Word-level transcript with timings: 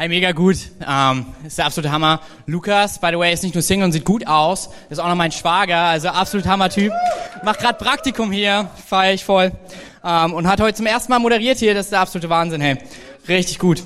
Hey, 0.00 0.08
mega 0.08 0.32
gut. 0.32 0.56
Ähm, 0.88 1.26
ist 1.46 1.58
der 1.58 1.66
absolute 1.66 1.92
Hammer. 1.92 2.20
Lukas, 2.46 2.98
by 2.98 3.08
the 3.10 3.18
way, 3.18 3.34
ist 3.34 3.42
nicht 3.42 3.54
nur 3.54 3.60
Single 3.60 3.84
und 3.84 3.92
sieht 3.92 4.06
gut 4.06 4.26
aus, 4.26 4.70
ist 4.88 4.98
auch 4.98 5.06
noch 5.06 5.14
mein 5.14 5.30
Schwager, 5.30 5.76
also 5.76 6.08
absolut 6.08 6.46
Hammer-Typ. 6.46 6.90
Macht 7.44 7.60
gerade 7.60 7.76
Praktikum 7.76 8.32
hier, 8.32 8.70
feier 8.86 9.12
ich 9.12 9.22
voll. 9.22 9.52
Ähm, 10.02 10.32
und 10.32 10.48
hat 10.48 10.58
heute 10.62 10.78
zum 10.78 10.86
ersten 10.86 11.12
Mal 11.12 11.18
moderiert 11.18 11.58
hier, 11.58 11.74
das 11.74 11.84
ist 11.84 11.92
der 11.92 12.00
absolute 12.00 12.30
Wahnsinn, 12.30 12.62
hey. 12.62 12.78
Richtig 13.28 13.58
gut. 13.58 13.82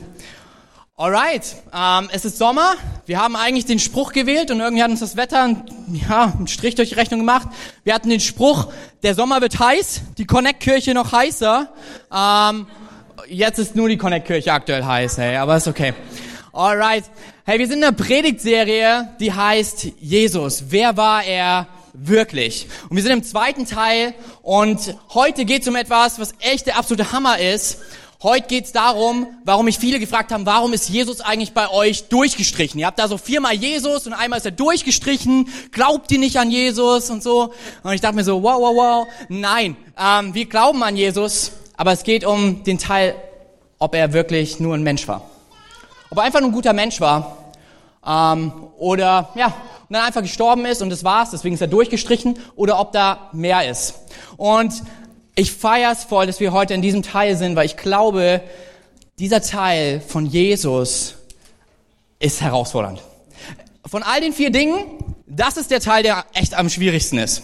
Alright, 0.96 1.56
ähm, 1.74 2.08
es 2.12 2.24
ist 2.24 2.38
Sommer. 2.38 2.74
Wir 3.06 3.18
haben 3.18 3.34
eigentlich 3.34 3.66
den 3.66 3.80
Spruch 3.80 4.12
gewählt 4.12 4.52
und 4.52 4.60
irgendwie 4.60 4.84
hat 4.84 4.90
uns 4.92 5.00
das 5.00 5.16
Wetter 5.16 5.42
ein, 5.42 5.64
ja, 6.08 6.32
einen 6.32 6.46
Strich 6.46 6.76
durch 6.76 6.90
die 6.90 6.94
Rechnung 6.94 7.18
gemacht. 7.18 7.48
Wir 7.82 7.92
hatten 7.92 8.08
den 8.08 8.20
Spruch, 8.20 8.68
der 9.02 9.16
Sommer 9.16 9.40
wird 9.40 9.58
heiß, 9.58 10.02
die 10.16 10.26
Connect-Kirche 10.26 10.94
noch 10.94 11.10
heißer. 11.10 11.70
Ähm, 12.14 12.68
jetzt 13.28 13.58
ist 13.58 13.76
nur 13.76 13.88
die 13.88 13.96
Connect-Kirche 13.96 14.52
aktuell 14.52 14.84
heiß, 14.84 15.18
hey, 15.18 15.36
aber 15.36 15.56
ist 15.56 15.68
okay. 15.68 15.94
Alright. 16.52 17.04
Hey, 17.44 17.58
wir 17.58 17.66
sind 17.66 17.78
in 17.78 17.84
einer 17.84 17.96
Predigtserie, 17.96 19.08
die 19.20 19.32
heißt 19.32 19.88
Jesus. 20.00 20.64
Wer 20.68 20.96
war 20.96 21.24
er 21.24 21.66
wirklich? 21.92 22.68
Und 22.88 22.96
wir 22.96 23.02
sind 23.02 23.12
im 23.12 23.22
zweiten 23.22 23.66
Teil 23.66 24.14
und 24.42 24.96
heute 25.12 25.44
geht 25.44 25.62
es 25.62 25.68
um 25.68 25.76
etwas, 25.76 26.18
was 26.18 26.34
echt 26.40 26.66
der 26.66 26.78
absolute 26.78 27.12
Hammer 27.12 27.38
ist. 27.38 27.78
Heute 28.22 28.46
geht 28.46 28.64
es 28.64 28.72
darum, 28.72 29.26
warum 29.44 29.66
mich 29.66 29.78
viele 29.78 30.00
gefragt 30.00 30.32
haben, 30.32 30.46
warum 30.46 30.72
ist 30.72 30.88
Jesus 30.88 31.20
eigentlich 31.20 31.52
bei 31.52 31.68
euch 31.68 32.08
durchgestrichen? 32.08 32.80
Ihr 32.80 32.86
habt 32.86 32.98
da 32.98 33.06
so 33.06 33.18
viermal 33.18 33.52
Jesus 33.52 34.06
und 34.06 34.14
einmal 34.14 34.38
ist 34.38 34.46
er 34.46 34.52
durchgestrichen. 34.52 35.48
Glaubt 35.72 36.10
ihr 36.10 36.18
nicht 36.18 36.38
an 36.38 36.50
Jesus 36.50 37.10
und 37.10 37.22
so? 37.22 37.52
Und 37.82 37.92
ich 37.92 38.00
dachte 38.00 38.16
mir 38.16 38.24
so, 38.24 38.42
wow, 38.42 38.60
wow, 38.60 38.74
wow. 38.74 39.06
Nein, 39.28 39.76
ähm, 39.98 40.32
wir 40.32 40.46
glauben 40.46 40.82
an 40.82 40.96
Jesus, 40.96 41.52
aber 41.76 41.92
es 41.92 42.04
geht 42.04 42.24
um 42.24 42.64
den 42.64 42.78
Teil, 42.78 43.14
ob 43.78 43.94
er 43.94 44.12
wirklich 44.12 44.60
nur 44.60 44.74
ein 44.74 44.82
Mensch 44.82 45.08
war. 45.08 45.22
Ob 46.10 46.18
er 46.18 46.24
einfach 46.24 46.40
nur 46.40 46.50
ein 46.50 46.54
guter 46.54 46.72
Mensch 46.72 47.00
war 47.00 47.36
ähm, 48.06 48.52
oder 48.78 49.30
ja, 49.34 49.46
und 49.46 49.94
dann 49.94 50.04
einfach 50.04 50.22
gestorben 50.22 50.64
ist 50.64 50.82
und 50.82 50.90
das 50.90 51.04
war's, 51.04 51.30
deswegen 51.30 51.54
ist 51.54 51.60
er 51.60 51.66
durchgestrichen, 51.66 52.38
oder 52.56 52.80
ob 52.80 52.92
da 52.92 53.28
mehr 53.32 53.68
ist. 53.68 53.94
Und 54.36 54.72
ich 55.34 55.52
feier's 55.52 56.04
voll, 56.04 56.26
dass 56.26 56.40
wir 56.40 56.52
heute 56.52 56.74
in 56.74 56.82
diesem 56.82 57.02
Teil 57.02 57.36
sind, 57.36 57.56
weil 57.56 57.66
ich 57.66 57.76
glaube, 57.76 58.40
dieser 59.18 59.42
Teil 59.42 60.00
von 60.00 60.26
Jesus 60.26 61.16
ist 62.18 62.40
herausfordernd. 62.40 63.02
Von 63.86 64.02
all 64.02 64.20
den 64.20 64.32
vier 64.32 64.50
Dingen, 64.50 64.84
das 65.26 65.56
ist 65.56 65.70
der 65.70 65.80
Teil, 65.80 66.02
der 66.02 66.24
echt 66.32 66.54
am 66.54 66.70
schwierigsten 66.70 67.18
ist. 67.18 67.42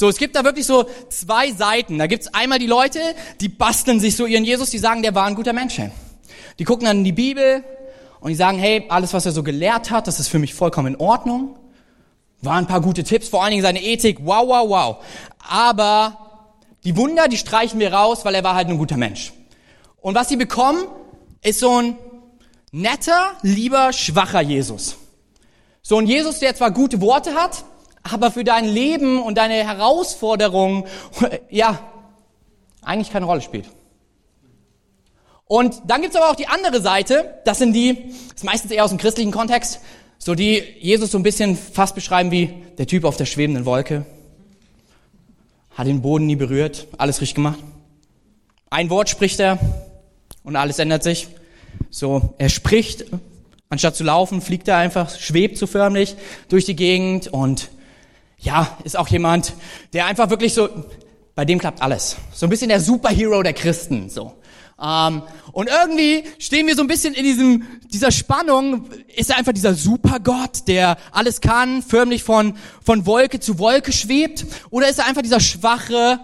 So, 0.00 0.08
es 0.08 0.16
gibt 0.16 0.34
da 0.34 0.44
wirklich 0.44 0.64
so 0.64 0.86
zwei 1.10 1.52
Seiten. 1.52 1.98
Da 1.98 2.06
gibt's 2.06 2.32
einmal 2.32 2.58
die 2.58 2.66
Leute, 2.66 2.98
die 3.42 3.50
basteln 3.50 4.00
sich 4.00 4.16
so 4.16 4.24
ihren 4.24 4.46
Jesus, 4.46 4.70
die 4.70 4.78
sagen, 4.78 5.02
der 5.02 5.14
war 5.14 5.26
ein 5.26 5.34
guter 5.34 5.52
Mensch. 5.52 5.78
Die 6.58 6.64
gucken 6.64 6.86
dann 6.86 7.00
in 7.00 7.04
die 7.04 7.12
Bibel 7.12 7.62
und 8.20 8.30
die 8.30 8.34
sagen, 8.34 8.58
hey, 8.58 8.86
alles, 8.88 9.12
was 9.12 9.26
er 9.26 9.32
so 9.32 9.42
gelehrt 9.42 9.90
hat, 9.90 10.06
das 10.06 10.18
ist 10.18 10.28
für 10.28 10.38
mich 10.38 10.54
vollkommen 10.54 10.94
in 10.94 11.00
Ordnung. 11.02 11.54
Waren 12.40 12.64
ein 12.64 12.66
paar 12.66 12.80
gute 12.80 13.04
Tipps, 13.04 13.28
vor 13.28 13.42
allen 13.42 13.50
Dingen 13.50 13.62
seine 13.62 13.82
Ethik, 13.82 14.20
wow, 14.22 14.48
wow, 14.48 14.70
wow. 14.70 14.96
Aber 15.46 16.46
die 16.82 16.96
Wunder, 16.96 17.28
die 17.28 17.36
streichen 17.36 17.78
wir 17.78 17.92
raus, 17.92 18.24
weil 18.24 18.34
er 18.34 18.42
war 18.42 18.54
halt 18.54 18.68
ein 18.68 18.78
guter 18.78 18.96
Mensch. 18.96 19.34
Und 20.00 20.14
was 20.14 20.30
sie 20.30 20.36
bekommen, 20.36 20.82
ist 21.42 21.60
so 21.60 21.78
ein 21.78 21.98
netter, 22.72 23.32
lieber, 23.42 23.92
schwacher 23.92 24.40
Jesus. 24.40 24.96
So 25.82 25.98
ein 25.98 26.06
Jesus, 26.06 26.38
der 26.38 26.54
zwar 26.54 26.70
gute 26.70 27.02
Worte 27.02 27.34
hat, 27.34 27.64
aber 28.12 28.30
für 28.30 28.44
dein 28.44 28.66
Leben 28.66 29.22
und 29.22 29.38
deine 29.38 29.54
Herausforderungen, 29.54 30.84
ja, 31.50 31.78
eigentlich 32.82 33.10
keine 33.10 33.26
Rolle 33.26 33.40
spielt. 33.40 33.66
Und 35.46 35.82
dann 35.86 36.00
gibt's 36.00 36.16
aber 36.16 36.30
auch 36.30 36.36
die 36.36 36.46
andere 36.46 36.80
Seite, 36.80 37.40
das 37.44 37.58
sind 37.58 37.72
die, 37.72 37.94
das 38.28 38.36
ist 38.36 38.44
meistens 38.44 38.70
eher 38.70 38.84
aus 38.84 38.90
dem 38.90 38.98
christlichen 38.98 39.32
Kontext, 39.32 39.80
so 40.16 40.34
die 40.34 40.62
Jesus 40.78 41.10
so 41.10 41.18
ein 41.18 41.24
bisschen 41.24 41.56
fast 41.56 41.94
beschreiben 41.94 42.30
wie 42.30 42.54
der 42.78 42.86
Typ 42.86 43.04
auf 43.04 43.16
der 43.16 43.26
schwebenden 43.26 43.64
Wolke. 43.64 44.06
Hat 45.72 45.86
den 45.86 46.02
Boden 46.02 46.26
nie 46.26 46.36
berührt, 46.36 46.86
alles 46.98 47.20
richtig 47.20 47.34
gemacht. 47.34 47.58
Ein 48.70 48.90
Wort 48.90 49.08
spricht 49.08 49.40
er 49.40 49.58
und 50.44 50.54
alles 50.54 50.78
ändert 50.78 51.02
sich. 51.02 51.26
So, 51.90 52.34
er 52.38 52.48
spricht, 52.48 53.06
anstatt 53.70 53.96
zu 53.96 54.04
laufen, 54.04 54.42
fliegt 54.42 54.68
er 54.68 54.76
einfach, 54.76 55.18
schwebt 55.18 55.58
so 55.58 55.66
förmlich 55.66 56.14
durch 56.48 56.64
die 56.64 56.76
Gegend 56.76 57.28
und 57.28 57.70
ja, 58.40 58.78
ist 58.84 58.96
auch 58.96 59.08
jemand, 59.08 59.54
der 59.92 60.06
einfach 60.06 60.30
wirklich 60.30 60.54
so, 60.54 60.68
bei 61.34 61.44
dem 61.44 61.58
klappt 61.58 61.82
alles. 61.82 62.16
So 62.32 62.46
ein 62.46 62.50
bisschen 62.50 62.68
der 62.68 62.80
Superhero 62.80 63.42
der 63.42 63.52
Christen, 63.52 64.08
so. 64.08 64.34
Ähm, 64.82 65.22
und 65.52 65.68
irgendwie 65.68 66.24
stehen 66.38 66.66
wir 66.66 66.74
so 66.74 66.80
ein 66.80 66.88
bisschen 66.88 67.12
in 67.12 67.24
diesem, 67.24 67.66
dieser 67.92 68.10
Spannung. 68.10 68.88
Ist 69.14 69.30
er 69.30 69.36
einfach 69.36 69.52
dieser 69.52 69.74
Supergott, 69.74 70.66
der 70.68 70.96
alles 71.12 71.40
kann, 71.40 71.82
förmlich 71.82 72.22
von, 72.22 72.56
von 72.82 73.04
Wolke 73.04 73.40
zu 73.40 73.58
Wolke 73.58 73.92
schwebt? 73.92 74.46
Oder 74.70 74.88
ist 74.88 74.98
er 74.98 75.06
einfach 75.06 75.22
dieser 75.22 75.40
schwache, 75.40 76.20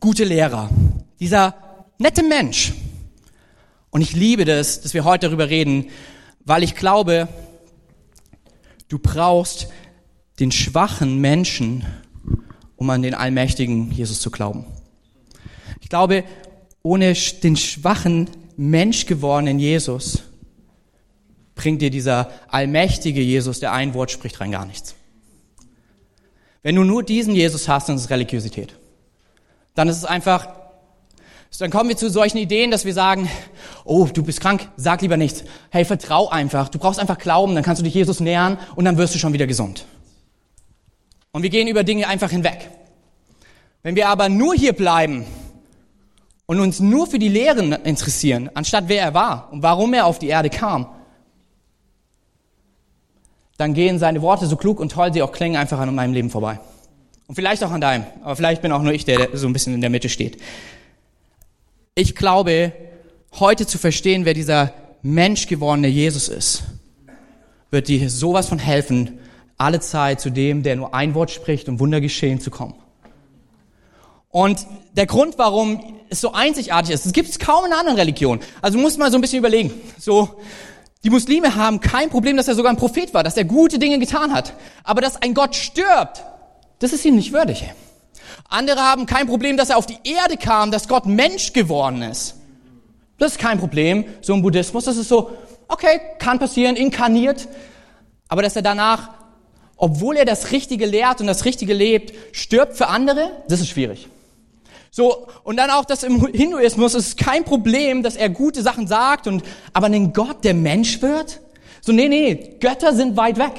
gute 0.00 0.24
Lehrer? 0.24 0.70
Dieser 1.20 1.54
nette 1.98 2.22
Mensch? 2.22 2.72
Und 3.90 4.00
ich 4.00 4.14
liebe 4.14 4.44
das, 4.44 4.80
dass 4.80 4.94
wir 4.94 5.04
heute 5.04 5.26
darüber 5.26 5.50
reden, 5.50 5.90
weil 6.44 6.62
ich 6.62 6.74
glaube, 6.74 7.28
du 8.88 8.98
brauchst 8.98 9.68
den 10.38 10.52
schwachen 10.52 11.18
Menschen, 11.18 11.84
um 12.76 12.88
an 12.90 13.02
den 13.02 13.14
allmächtigen 13.14 13.90
Jesus 13.90 14.20
zu 14.20 14.30
glauben. 14.30 14.64
Ich 15.80 15.88
glaube, 15.88 16.24
ohne 16.82 17.14
den 17.42 17.56
schwachen 17.56 18.30
Mensch 18.56 19.06
gewordenen 19.06 19.58
Jesus 19.58 20.22
bringt 21.54 21.82
dir 21.82 21.90
dieser 21.90 22.30
allmächtige 22.48 23.20
Jesus, 23.20 23.58
der 23.60 23.72
ein 23.72 23.94
Wort 23.94 24.10
spricht, 24.10 24.40
rein 24.40 24.52
gar 24.52 24.64
nichts. 24.64 24.94
Wenn 26.62 26.76
du 26.76 26.84
nur 26.84 27.02
diesen 27.02 27.34
Jesus 27.34 27.68
hast, 27.68 27.88
dann 27.88 27.96
ist 27.96 28.02
es 28.02 28.10
Religiosität. 28.10 28.74
Dann 29.74 29.88
ist 29.88 29.96
es 29.96 30.04
einfach, 30.04 30.48
dann 31.58 31.70
kommen 31.70 31.88
wir 31.88 31.96
zu 31.96 32.10
solchen 32.10 32.38
Ideen, 32.38 32.70
dass 32.70 32.84
wir 32.84 32.94
sagen, 32.94 33.28
oh, 33.84 34.06
du 34.12 34.22
bist 34.22 34.40
krank, 34.40 34.68
sag 34.76 35.02
lieber 35.02 35.16
nichts. 35.16 35.44
Hey, 35.70 35.84
vertrau 35.84 36.28
einfach. 36.28 36.68
Du 36.68 36.78
brauchst 36.78 37.00
einfach 37.00 37.18
Glauben, 37.18 37.54
dann 37.54 37.64
kannst 37.64 37.80
du 37.80 37.84
dich 37.84 37.94
Jesus 37.94 38.20
nähern 38.20 38.58
und 38.76 38.84
dann 38.84 38.96
wirst 38.96 39.14
du 39.14 39.18
schon 39.18 39.32
wieder 39.32 39.46
gesund. 39.46 39.86
Und 41.32 41.42
wir 41.42 41.50
gehen 41.50 41.68
über 41.68 41.84
Dinge 41.84 42.08
einfach 42.08 42.30
hinweg. 42.30 42.70
Wenn 43.82 43.96
wir 43.96 44.08
aber 44.08 44.28
nur 44.28 44.54
hier 44.54 44.72
bleiben 44.72 45.24
und 46.46 46.60
uns 46.60 46.80
nur 46.80 47.06
für 47.06 47.18
die 47.18 47.28
Lehren 47.28 47.72
interessieren, 47.72 48.50
anstatt 48.54 48.84
wer 48.88 49.02
er 49.02 49.14
war 49.14 49.52
und 49.52 49.62
warum 49.62 49.94
er 49.94 50.06
auf 50.06 50.18
die 50.18 50.28
Erde 50.28 50.50
kam, 50.50 50.86
dann 53.56 53.74
gehen 53.74 53.98
seine 53.98 54.22
Worte, 54.22 54.46
so 54.46 54.56
klug 54.56 54.80
und 54.80 54.92
toll 54.92 55.12
sie 55.12 55.22
auch 55.22 55.32
klingen, 55.32 55.56
einfach 55.56 55.78
an 55.78 55.94
meinem 55.94 56.14
Leben 56.14 56.30
vorbei. 56.30 56.60
Und 57.26 57.34
vielleicht 57.34 57.62
auch 57.62 57.70
an 57.70 57.80
deinem, 57.80 58.06
aber 58.22 58.36
vielleicht 58.36 58.62
bin 58.62 58.72
auch 58.72 58.82
nur 58.82 58.92
ich, 58.92 59.04
der 59.04 59.36
so 59.36 59.46
ein 59.46 59.52
bisschen 59.52 59.74
in 59.74 59.80
der 59.80 59.90
Mitte 59.90 60.08
steht. 60.08 60.40
Ich 61.94 62.14
glaube, 62.14 62.72
heute 63.38 63.66
zu 63.66 63.76
verstehen, 63.76 64.24
wer 64.24 64.34
dieser 64.34 64.72
menschgewordene 65.02 65.88
Jesus 65.88 66.28
ist, 66.28 66.62
wird 67.70 67.88
dir 67.88 68.08
sowas 68.08 68.48
von 68.48 68.58
helfen, 68.58 69.18
alle 69.58 69.80
Zeit 69.80 70.20
zu 70.20 70.30
dem, 70.30 70.62
der 70.62 70.76
nur 70.76 70.94
ein 70.94 71.14
Wort 71.14 71.30
spricht, 71.30 71.68
um 71.68 71.80
Wunder 71.80 72.00
geschehen 72.00 72.40
zu 72.40 72.50
kommen. 72.50 72.74
Und 74.30 74.66
der 74.92 75.06
Grund, 75.06 75.38
warum 75.38 75.96
es 76.10 76.20
so 76.20 76.32
einzigartig 76.32 76.94
ist, 76.94 77.06
es 77.06 77.12
gibt 77.12 77.28
es 77.28 77.38
kaum 77.38 77.66
in 77.66 77.72
anderen 77.72 77.98
Religion. 77.98 78.40
Also 78.62 78.78
du 78.78 78.82
musst 78.82 78.98
mal 78.98 79.10
so 79.10 79.18
ein 79.18 79.20
bisschen 79.20 79.38
überlegen. 79.38 79.72
So, 79.98 80.40
die 81.02 81.10
Muslime 81.10 81.54
haben 81.54 81.80
kein 81.80 82.10
Problem, 82.10 82.36
dass 82.36 82.48
er 82.48 82.54
sogar 82.54 82.72
ein 82.72 82.76
Prophet 82.76 83.12
war, 83.14 83.22
dass 83.24 83.36
er 83.36 83.44
gute 83.44 83.78
Dinge 83.78 83.98
getan 83.98 84.32
hat. 84.32 84.54
Aber 84.84 85.00
dass 85.00 85.20
ein 85.20 85.34
Gott 85.34 85.56
stirbt, 85.56 86.22
das 86.78 86.92
ist 86.92 87.04
ihm 87.04 87.16
nicht 87.16 87.32
würdig. 87.32 87.64
Andere 88.48 88.80
haben 88.80 89.06
kein 89.06 89.26
Problem, 89.26 89.56
dass 89.56 89.70
er 89.70 89.76
auf 89.76 89.86
die 89.86 89.98
Erde 90.04 90.36
kam, 90.36 90.70
dass 90.70 90.88
Gott 90.88 91.06
Mensch 91.06 91.52
geworden 91.52 92.02
ist. 92.02 92.34
Das 93.18 93.32
ist 93.32 93.38
kein 93.38 93.58
Problem. 93.58 94.04
So 94.20 94.34
im 94.34 94.42
Buddhismus, 94.42 94.84
das 94.84 94.96
ist 94.96 95.08
so, 95.08 95.32
okay, 95.68 96.00
kann 96.18 96.38
passieren, 96.38 96.76
inkarniert. 96.76 97.48
Aber 98.28 98.42
dass 98.42 98.56
er 98.56 98.62
danach 98.62 99.10
obwohl 99.78 100.16
er 100.16 100.24
das 100.24 100.50
Richtige 100.50 100.84
lehrt 100.84 101.20
und 101.20 101.28
das 101.28 101.44
Richtige 101.44 101.72
lebt, 101.72 102.12
stirbt 102.32 102.76
für 102.76 102.88
andere, 102.88 103.30
das 103.48 103.60
ist 103.60 103.68
schwierig. 103.68 104.08
So, 104.90 105.28
und 105.44 105.56
dann 105.56 105.70
auch 105.70 105.84
das 105.84 106.02
im 106.02 106.26
Hinduismus 106.26 106.94
ist 106.94 107.16
kein 107.16 107.44
Problem, 107.44 108.02
dass 108.02 108.16
er 108.16 108.28
gute 108.28 108.62
Sachen 108.62 108.88
sagt 108.88 109.28
und, 109.28 109.44
aber 109.72 109.86
ein 109.86 110.12
Gott, 110.12 110.44
der 110.44 110.54
Mensch 110.54 111.00
wird? 111.00 111.40
So, 111.80 111.92
nee, 111.92 112.08
nee, 112.08 112.56
Götter 112.58 112.92
sind 112.92 113.16
weit 113.16 113.38
weg. 113.38 113.52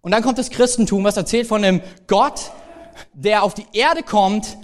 Und 0.00 0.10
dann 0.10 0.22
kommt 0.22 0.38
das 0.38 0.50
Christentum, 0.50 1.04
was 1.04 1.16
erzählt 1.16 1.46
von 1.46 1.62
einem 1.62 1.80
Gott, 2.08 2.50
der 3.12 3.44
auf 3.44 3.54
die 3.54 3.66
Erde 3.72 4.02
kommt, 4.02 4.56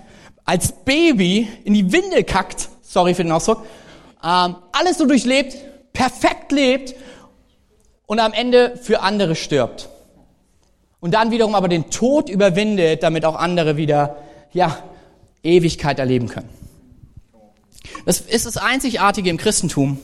als 0.44 0.72
Baby 0.84 1.48
in 1.64 1.75
die 1.75 1.92
Windel 1.92 2.25
kackt, 2.25 2.69
sorry 2.82 3.14
für 3.14 3.22
den 3.22 3.32
Ausdruck, 3.32 3.64
ähm, 4.25 4.56
alles 4.72 4.98
so 4.98 5.06
durchlebt, 5.06 5.56
perfekt 5.92 6.50
lebt 6.50 6.94
und 8.06 8.19
am 8.19 8.32
Ende 8.32 8.76
für 8.82 9.00
andere 9.00 9.36
stirbt 9.36 9.88
und 11.04 11.10
dann 11.10 11.30
wiederum 11.30 11.54
aber 11.54 11.68
den 11.68 11.90
Tod 11.90 12.30
überwindet, 12.30 13.02
damit 13.02 13.26
auch 13.26 13.34
andere 13.34 13.76
wieder, 13.76 14.16
ja, 14.54 14.78
Ewigkeit 15.42 15.98
erleben 15.98 16.28
können. 16.28 16.48
Das 18.06 18.20
ist 18.20 18.46
das 18.46 18.56
Einzigartige 18.56 19.28
im 19.28 19.36
Christentum. 19.36 19.98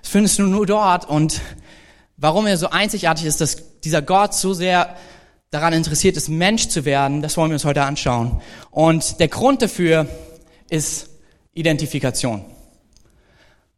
Das 0.00 0.10
findest 0.10 0.38
du 0.38 0.44
nur 0.44 0.64
dort. 0.64 1.06
Und 1.06 1.42
warum 2.16 2.46
er 2.46 2.56
so 2.56 2.70
einzigartig 2.70 3.26
ist, 3.26 3.42
dass 3.42 3.80
dieser 3.80 4.00
Gott 4.00 4.32
so 4.32 4.54
sehr 4.54 4.96
daran 5.50 5.74
interessiert 5.74 6.16
ist, 6.16 6.30
Mensch 6.30 6.68
zu 6.68 6.86
werden, 6.86 7.20
das 7.20 7.36
wollen 7.36 7.50
wir 7.50 7.56
uns 7.56 7.66
heute 7.66 7.82
anschauen. 7.82 8.40
Und 8.70 9.20
der 9.20 9.28
Grund 9.28 9.60
dafür 9.60 10.06
ist 10.70 11.10
Identifikation. 11.52 12.46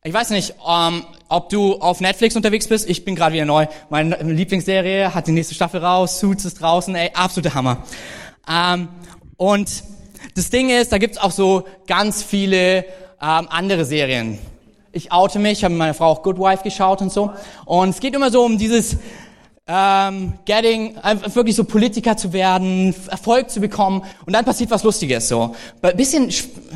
Ich 0.08 0.14
weiß 0.14 0.30
nicht, 0.30 0.54
ähm, 0.66 1.04
ob 1.28 1.50
du 1.50 1.74
auf 1.74 2.00
Netflix 2.00 2.34
unterwegs 2.34 2.66
bist. 2.66 2.88
Ich 2.88 3.04
bin 3.04 3.14
gerade 3.14 3.34
wieder 3.34 3.44
neu. 3.44 3.66
Meine 3.90 4.16
Lieblingsserie 4.22 5.14
hat 5.14 5.26
die 5.26 5.32
nächste 5.32 5.54
Staffel 5.54 5.84
raus. 5.84 6.18
Suits 6.18 6.46
ist 6.46 6.62
draußen. 6.62 6.94
Ey, 6.94 7.10
absoluter 7.12 7.52
Hammer. 7.52 7.82
Ähm, 8.50 8.88
und 9.36 9.84
das 10.34 10.48
Ding 10.48 10.70
ist, 10.70 10.92
da 10.92 10.96
gibt's 10.96 11.18
auch 11.18 11.30
so 11.30 11.66
ganz 11.86 12.22
viele 12.22 12.86
ähm, 13.20 13.48
andere 13.50 13.84
Serien. 13.84 14.38
Ich 14.92 15.12
oute 15.12 15.38
mich, 15.38 15.62
habe 15.62 15.74
mit 15.74 15.78
meiner 15.78 15.92
Frau 15.92 16.06
auch 16.06 16.22
Good 16.22 16.38
Wife 16.38 16.64
geschaut 16.64 17.02
und 17.02 17.12
so. 17.12 17.30
Und 17.66 17.90
es 17.90 18.00
geht 18.00 18.14
immer 18.14 18.30
so 18.30 18.42
um 18.46 18.56
dieses 18.56 18.96
ähm, 19.70 20.32
getting, 20.46 20.96
wirklich 21.34 21.54
so 21.54 21.64
Politiker 21.64 22.16
zu 22.16 22.32
werden, 22.32 22.94
Erfolg 23.10 23.50
zu 23.50 23.60
bekommen 23.60 24.02
und 24.24 24.32
dann 24.32 24.44
passiert 24.44 24.70
was 24.70 24.82
Lustiges 24.82 25.28
so. 25.28 25.54
Ein 25.82 25.96
bisschen, 25.96 26.30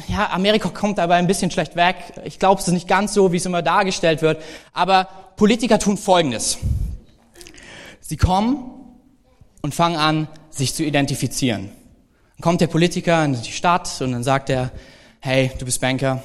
ja, 0.09 0.31
Amerika 0.31 0.69
kommt 0.69 0.99
dabei 0.99 1.17
ein 1.17 1.27
bisschen 1.27 1.51
schlecht 1.51 1.75
weg. 1.75 1.97
Ich 2.25 2.39
glaube, 2.39 2.61
es 2.61 2.69
ist 2.69 2.75
nicht 2.75 2.89
ganz 2.89 3.15
so, 3.15 3.33
wie 3.33 3.39
es 3.39 3.47
immer 3.47 3.63
dargestellt 3.63 4.21
wird. 4.21 4.43
Aber 4.75 5.09
Politiker 5.37 5.79
tun 5.79 5.97
Folgendes. 5.97 6.59
Sie 8.01 8.19
kommen 8.19 8.71
und 9.63 9.75
fangen 9.75 9.97
an, 9.97 10.29
sich 10.51 10.75
zu 10.75 10.85
identifizieren. 10.85 11.71
Dann 12.37 12.43
kommt 12.43 12.61
der 12.61 12.67
Politiker 12.67 13.25
in 13.25 13.41
die 13.41 13.53
Stadt 13.53 13.89
und 14.03 14.13
dann 14.13 14.23
sagt 14.23 14.51
er, 14.51 14.71
hey, 15.21 15.51
du 15.59 15.65
bist 15.65 15.81
Banker. 15.81 16.23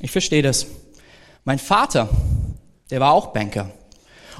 Ich 0.00 0.10
verstehe 0.10 0.42
das. 0.42 0.66
Mein 1.44 1.60
Vater, 1.60 2.08
der 2.90 2.98
war 2.98 3.12
auch 3.12 3.28
Banker. 3.28 3.70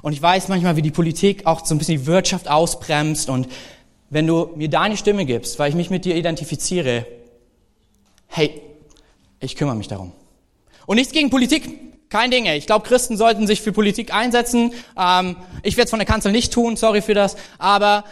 Und 0.02 0.12
ich 0.12 0.22
weiß 0.22 0.48
manchmal, 0.48 0.76
wie 0.76 0.82
die 0.82 0.90
Politik 0.90 1.46
auch 1.46 1.64
so 1.64 1.74
ein 1.74 1.78
bisschen 1.78 1.98
die 1.98 2.06
Wirtschaft 2.06 2.48
ausbremst. 2.48 3.28
Und 3.28 3.48
wenn 4.10 4.26
du 4.26 4.50
mir 4.56 4.68
deine 4.68 4.96
Stimme 4.96 5.24
gibst, 5.24 5.58
weil 5.58 5.70
ich 5.70 5.76
mich 5.76 5.90
mit 5.90 6.04
dir 6.04 6.16
identifiziere, 6.16 7.06
hey, 8.26 8.60
ich 9.40 9.56
kümmere 9.56 9.76
mich 9.76 9.88
darum. 9.88 10.12
Und 10.86 10.96
nichts 10.96 11.12
gegen 11.12 11.30
Politik, 11.30 12.08
kein 12.08 12.30
Ding. 12.30 12.46
Ich 12.46 12.66
glaube, 12.66 12.86
Christen 12.86 13.16
sollten 13.16 13.46
sich 13.46 13.60
für 13.60 13.72
Politik 13.72 14.14
einsetzen. 14.14 14.72
Ähm, 14.96 15.36
ich 15.62 15.76
werde 15.76 15.86
es 15.86 15.90
von 15.90 15.98
der 15.98 16.06
Kanzel 16.06 16.32
nicht 16.32 16.52
tun, 16.52 16.76
sorry 16.76 17.02
für 17.02 17.14
das. 17.14 17.36
Aber 17.58 18.04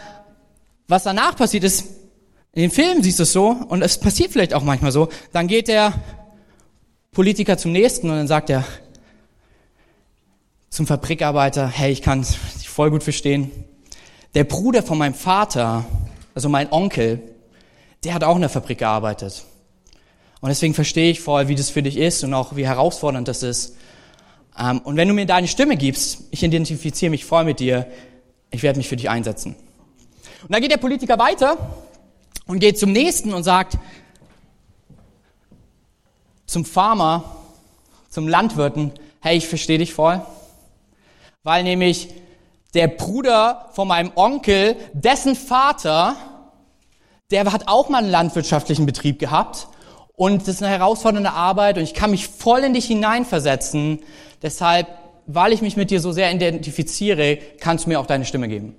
was 0.87 1.03
danach 1.03 1.35
passiert 1.35 1.63
ist, 1.63 1.85
in 2.53 2.61
den 2.61 2.71
Filmen 2.71 3.03
siehst 3.03 3.19
du 3.19 3.23
es 3.23 3.33
so, 3.33 3.47
und 3.47 3.81
es 3.81 3.97
passiert 3.97 4.31
vielleicht 4.31 4.53
auch 4.53 4.63
manchmal 4.63 4.91
so, 4.91 5.09
dann 5.33 5.47
geht 5.47 5.67
der 5.67 5.93
Politiker 7.11 7.57
zum 7.57 7.71
nächsten 7.71 8.09
und 8.09 8.15
dann 8.15 8.27
sagt 8.27 8.49
er, 8.49 8.63
zum 10.69 10.87
Fabrikarbeiter, 10.87 11.67
hey, 11.67 11.91
ich 11.91 12.01
kann 12.01 12.21
dich 12.21 12.69
voll 12.69 12.91
gut 12.91 13.03
verstehen. 13.03 13.51
Der 14.33 14.43
Bruder 14.43 14.83
von 14.83 14.97
meinem 14.97 15.13
Vater, 15.13 15.85
also 16.33 16.49
mein 16.49 16.71
Onkel, 16.71 17.21
der 18.03 18.13
hat 18.13 18.23
auch 18.23 18.35
in 18.35 18.41
der 18.41 18.49
Fabrik 18.49 18.79
gearbeitet. 18.79 19.45
Und 20.41 20.49
deswegen 20.49 20.73
verstehe 20.73 21.09
ich 21.09 21.21
voll, 21.21 21.47
wie 21.47 21.55
das 21.55 21.69
für 21.69 21.81
dich 21.81 21.97
ist 21.97 22.23
und 22.23 22.33
auch 22.33 22.55
wie 22.55 22.67
herausfordernd 22.67 23.27
das 23.27 23.43
ist. 23.43 23.77
Ähm, 24.59 24.79
und 24.79 24.97
wenn 24.97 25.07
du 25.07 25.13
mir 25.13 25.25
deine 25.25 25.47
Stimme 25.47 25.77
gibst, 25.77 26.23
ich 26.31 26.43
identifiziere 26.43 27.09
mich 27.09 27.25
voll 27.25 27.45
mit 27.45 27.59
dir, 27.59 27.87
ich 28.51 28.61
werde 28.61 28.77
mich 28.77 28.89
für 28.89 28.95
dich 28.97 29.09
einsetzen. 29.09 29.55
Und 30.43 30.53
dann 30.53 30.61
geht 30.61 30.71
der 30.71 30.77
Politiker 30.77 31.17
weiter 31.17 31.57
und 32.45 32.59
geht 32.59 32.77
zum 32.77 32.91
nächsten 32.91 33.33
und 33.33 33.43
sagt, 33.43 33.77
zum 36.45 36.65
Farmer, 36.65 37.23
zum 38.09 38.27
Landwirten, 38.27 38.91
hey, 39.21 39.37
ich 39.37 39.47
verstehe 39.47 39.77
dich 39.77 39.93
voll 39.93 40.21
weil 41.45 41.63
nämlich 41.63 42.09
der 42.73 42.87
Bruder 42.87 43.69
von 43.71 43.87
meinem 43.87 44.11
Onkel, 44.15 44.75
dessen 44.93 45.35
Vater, 45.35 46.17
der 47.31 47.49
hat 47.53 47.67
auch 47.67 47.87
mal 47.87 47.99
einen 47.99 48.09
landwirtschaftlichen 48.09 48.87
Betrieb 48.87 49.19
gehabt 49.19 49.67
und 50.15 50.41
das 50.41 50.55
ist 50.55 50.63
eine 50.63 50.71
herausfordernde 50.71 51.31
Arbeit 51.31 51.77
und 51.77 51.83
ich 51.83 51.93
kann 51.93 52.09
mich 52.09 52.27
voll 52.27 52.63
in 52.63 52.73
dich 52.73 52.85
hineinversetzen. 52.85 53.99
Deshalb, 54.41 54.87
weil 55.27 55.53
ich 55.53 55.61
mich 55.61 55.77
mit 55.77 55.91
dir 55.91 56.01
so 56.01 56.11
sehr 56.11 56.33
identifiziere, 56.33 57.37
kannst 57.59 57.85
du 57.85 57.89
mir 57.89 57.99
auch 57.99 58.07
deine 58.07 58.25
Stimme 58.25 58.47
geben. 58.47 58.75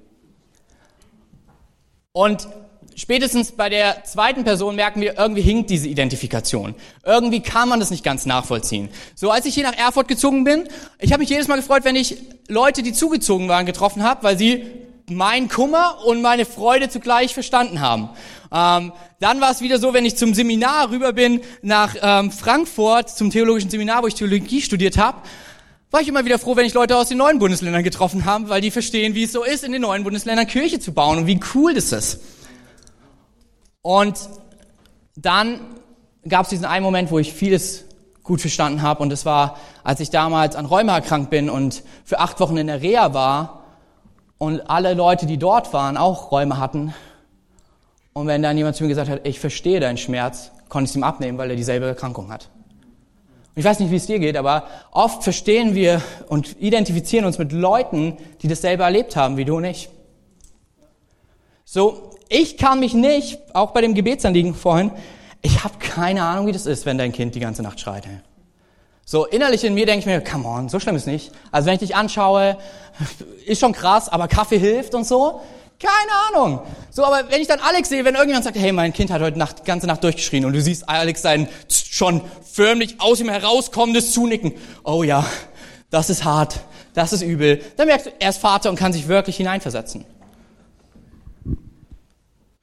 Und 2.11 2.49
spätestens 2.97 3.53
bei 3.53 3.69
der 3.69 4.03
zweiten 4.05 4.43
Person 4.43 4.75
merken 4.75 5.01
wir, 5.01 5.17
irgendwie 5.17 5.43
hinkt 5.43 5.71
diese 5.71 5.87
Identifikation. 5.87 6.75
Irgendwie 7.05 7.41
kann 7.41 7.69
man 7.69 7.79
das 7.79 7.91
nicht 7.91 8.03
ganz 8.03 8.27
nachvollziehen. 8.27 8.89
So, 9.15 9.31
als 9.31 9.47
ich 9.47 9.55
hier 9.55 9.63
nach 9.63 9.77
Erfurt 9.77 10.09
gezogen 10.09 10.43
bin, 10.43 10.69
ich 10.99 11.13
habe 11.13 11.21
mich 11.21 11.29
jedes 11.29 11.47
Mal 11.47 11.57
gefreut, 11.57 11.85
wenn 11.85 11.95
ich 11.95 12.17
Leute, 12.49 12.83
die 12.83 12.93
zugezogen 12.93 13.49
waren, 13.49 13.67
getroffen 13.67 14.03
habe, 14.03 14.25
weil 14.25 14.37
sie 14.37 14.65
mein 15.09 15.49
Kummer 15.49 15.99
und 16.05 16.21
meine 16.21 16.45
Freude 16.45 16.89
zugleich 16.89 17.33
verstanden 17.33 17.81
haben. 17.81 18.09
Ähm, 18.53 18.93
dann 19.21 19.41
war 19.41 19.53
es 19.53 19.61
wieder 19.61 19.79
so, 19.79 19.95
wenn 19.95 20.05
ich 20.05 20.17
zum 20.17 20.35
Seminar 20.35 20.91
rüber 20.91 21.13
bin 21.13 21.43
nach 21.63 21.95
ähm, 22.01 22.33
Frankfurt, 22.33 23.11
zum 23.11 23.31
theologischen 23.31 23.71
Seminar, 23.71 24.03
wo 24.03 24.09
ich 24.09 24.15
Theologie 24.15 24.63
studiert 24.63 24.99
habe, 24.99 25.19
war 25.91 26.01
ich 26.01 26.09
immer 26.09 26.25
wieder 26.25 26.39
froh, 26.39 26.57
wenn 26.57 26.67
ich 26.67 26.75
Leute 26.75 26.97
aus 26.97 27.09
den 27.09 27.19
neuen 27.19 27.39
Bundesländern 27.39 27.85
getroffen 27.85 28.25
habe, 28.25 28.49
weil 28.49 28.61
die 28.61 28.71
verstehen, 28.71 29.15
wie 29.15 29.23
es 29.23 29.33
so 29.33 29.45
ist, 29.45 29.63
in 29.63 29.73
den 29.73 29.83
neuen 29.83 30.03
Bundesländern 30.03 30.47
Kirche 30.47 30.81
zu 30.81 30.93
bauen 30.93 31.19
und 31.19 31.27
wie 31.27 31.39
cool 31.55 31.75
das 31.75 31.93
ist. 31.93 32.21
Und 33.87 34.19
dann 35.15 35.61
gab 36.29 36.43
es 36.43 36.49
diesen 36.49 36.65
einen 36.65 36.83
Moment, 36.83 37.13
wo 37.13 37.21
ich 37.21 37.33
vieles 37.33 37.85
gut 38.25 38.41
verstanden 38.41 38.83
habe 38.83 39.01
und 39.01 39.11
das 39.11 39.25
war, 39.25 39.59
als 39.85 40.01
ich 40.01 40.11
damals 40.11 40.57
an 40.57 40.67
Rheuma 40.67 40.97
erkrankt 40.97 41.31
bin 41.31 41.49
und 41.49 41.85
für 42.05 42.19
acht 42.19 42.41
Wochen 42.41 42.57
in 42.57 42.67
der 42.67 42.83
Reha 42.83 43.15
war 43.15 43.63
und 44.39 44.69
alle 44.69 44.95
Leute, 44.95 45.27
die 45.27 45.39
dort 45.39 45.73
waren, 45.73 45.97
auch 45.97 46.33
Räume 46.33 46.59
hatten. 46.59 46.95
Und 48.13 48.27
wenn 48.27 48.43
dann 48.43 48.57
jemand 48.57 48.75
zu 48.75 48.83
mir 48.83 48.89
gesagt 48.89 49.09
hat, 49.09 49.21
ich 49.25 49.39
verstehe 49.39 49.79
deinen 49.79 49.99
Schmerz, 49.99 50.51
konnte 50.69 50.87
ich 50.87 50.91
es 50.91 50.97
ihm 50.97 51.05
abnehmen, 51.05 51.39
weil 51.39 51.51
er 51.51 51.57
dieselbe 51.57 51.87
Erkrankung 51.87 52.33
hat. 52.33 52.49
Und 53.55 53.61
ich 53.61 53.65
weiß 53.65 53.79
nicht, 53.79 53.93
wie 53.93 53.97
es 53.97 54.07
dir 54.07 54.19
geht, 54.19 54.37
aber 54.37 54.65
oft 54.91 55.23
verstehen 55.23 55.77
wir 55.77 56.03
und 56.27 56.61
identifizieren 56.61 57.25
uns 57.25 57.39
mit 57.39 57.53
Leuten, 57.53 58.17
die 58.43 58.49
dasselbe 58.49 58.83
erlebt 58.83 59.15
haben 59.15 59.37
wie 59.37 59.45
du 59.45 59.59
und 59.59 59.65
ich. 59.65 59.91
So, 61.65 62.16
ich 62.29 62.57
kann 62.57 62.81
mich 62.81 62.95
nicht, 62.95 63.39
auch 63.55 63.71
bei 63.71 63.81
dem 63.81 63.95
Gebetsanliegen 63.95 64.55
vorhin, 64.55 64.91
ich 65.43 65.63
habe 65.63 65.75
keine 65.79 66.23
Ahnung, 66.23 66.47
wie 66.47 66.53
das 66.53 66.67
ist, 66.67 66.87
wenn 66.87 66.99
dein 66.99 67.13
Kind 67.13 67.35
die 67.35 67.41
ganze 67.41 67.63
Nacht 67.63 67.79
schreit. 67.79 68.05
So 69.05 69.25
innerlich 69.25 69.63
in 69.63 69.75
mir 69.75 69.87
denke 69.87 70.01
ich 70.01 70.07
mir, 70.07 70.21
come 70.21 70.49
on, 70.49 70.69
so 70.69 70.81
schlimm 70.81 70.97
ist 70.97 71.07
nicht. 71.07 71.31
Also 71.53 71.67
wenn 71.67 71.75
ich 71.75 71.81
dich 71.81 71.95
anschaue, 71.95 72.59
ist 73.47 73.61
schon 73.61 73.73
krass, 73.73 74.09
aber 74.09 74.27
Kaffee 74.27 74.59
hilft 74.59 74.95
und 74.95 75.07
so. 75.07 75.41
Keine 75.79 76.41
Ahnung. 76.43 76.63
So, 76.91 77.05
aber 77.05 77.31
wenn 77.31 77.41
ich 77.41 77.47
dann 77.47 77.61
Alex 77.61 77.91
sehe, 77.91 78.05
wenn 78.05 78.15
irgendjemand 78.15 78.45
sagt, 78.45 78.57
hey, 78.57 78.73
mein 78.73 78.93
Kind 78.93 79.11
hat 79.11 79.21
heute 79.21 79.39
Nacht, 79.39 79.65
ganze 79.65 79.87
Nacht 79.87 80.03
durchgeschrien 80.03 80.45
und 80.45 80.55
du 80.55 80.61
siehst 80.61 80.89
Alex 80.89 81.23
sein 81.23 81.49
schon 81.69 82.23
förmlich 82.51 82.97
aus 82.99 83.21
ihm 83.21 83.29
herauskommendes 83.29 84.13
Zunicken. 84.13 84.55
Oh 84.83 85.03
ja, 85.03 85.25
das 85.91 86.11
ist 86.11 86.25
hart, 86.25 86.61
das 86.95 87.13
ist 87.13 87.23
übel. 87.23 87.63
Dann 87.77 87.87
merkst 87.87 88.07
du, 88.07 88.11
er 88.19 88.31
ist 88.31 88.39
Vater 88.39 88.71
und 88.71 88.77
kann 88.77 88.93
sich 88.93 89.07
wirklich 89.07 89.37
hineinversetzen. 89.37 90.05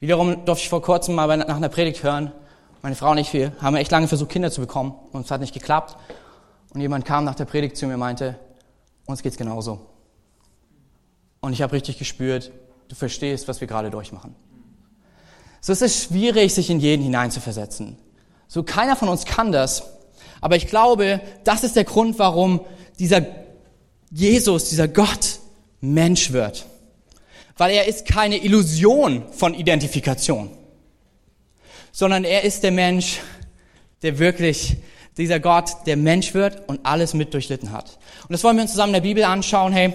Wiederum 0.03 0.43
durfte 0.43 0.63
ich 0.63 0.69
vor 0.69 0.81
kurzem 0.81 1.15
mal 1.15 1.37
nach 1.37 1.55
einer 1.55 1.69
Predigt 1.69 2.03
hören. 2.03 2.33
Meine 2.81 2.93
Frau 2.93 3.11
und 3.11 3.19
ich, 3.19 3.31
wir 3.31 3.53
haben 3.61 3.77
echt 3.77 3.89
lange 3.89 4.09
versucht, 4.09 4.31
Kinder 4.31 4.51
zu 4.51 4.59
bekommen 4.59 4.93
und 5.13 5.23
es 5.23 5.31
hat 5.31 5.39
nicht 5.39 5.53
geklappt. 5.53 5.95
Und 6.73 6.81
jemand 6.81 7.05
kam 7.05 7.23
nach 7.23 7.35
der 7.35 7.45
Predigt 7.45 7.77
zu 7.77 7.87
mir 7.87 7.93
und 7.93 8.01
meinte, 8.01 8.37
uns 9.05 9.23
geht's 9.23 9.37
genauso. 9.37 9.79
Und 11.39 11.53
ich 11.53 11.61
habe 11.61 11.71
richtig 11.71 11.99
gespürt, 11.99 12.51
du 12.89 12.95
verstehst, 12.95 13.47
was 13.47 13.61
wir 13.61 13.67
gerade 13.69 13.91
durchmachen. 13.91 14.35
So 15.61 15.71
es 15.71 15.81
ist 15.81 16.03
schwierig, 16.03 16.53
sich 16.53 16.69
in 16.69 16.81
jeden 16.81 17.01
hineinzuversetzen. 17.01 17.95
So 18.49 18.63
keiner 18.63 18.97
von 18.97 19.07
uns 19.07 19.23
kann 19.23 19.53
das. 19.53 19.83
Aber 20.41 20.57
ich 20.57 20.67
glaube, 20.67 21.21
das 21.45 21.63
ist 21.63 21.77
der 21.77 21.85
Grund, 21.85 22.19
warum 22.19 22.59
dieser 22.99 23.21
Jesus, 24.11 24.67
dieser 24.67 24.89
Gott 24.89 25.39
Mensch 25.79 26.33
wird 26.33 26.65
weil 27.57 27.71
er 27.71 27.87
ist 27.87 28.05
keine 28.05 28.37
Illusion 28.37 29.23
von 29.31 29.53
Identifikation, 29.53 30.49
sondern 31.91 32.23
er 32.23 32.43
ist 32.43 32.63
der 32.63 32.71
Mensch, 32.71 33.19
der 34.01 34.19
wirklich 34.19 34.77
dieser 35.17 35.39
Gott, 35.39 35.69
der 35.85 35.95
Mensch 35.95 36.33
wird 36.33 36.67
und 36.67 36.85
alles 36.85 37.13
mit 37.13 37.33
durchlitten 37.33 37.71
hat. 37.71 37.99
Und 38.23 38.31
das 38.31 38.43
wollen 38.43 38.57
wir 38.57 38.63
uns 38.63 38.71
zusammen 38.71 38.95
in 38.95 39.01
der 39.01 39.07
Bibel 39.07 39.23
anschauen. 39.23 39.71
Hey, 39.71 39.93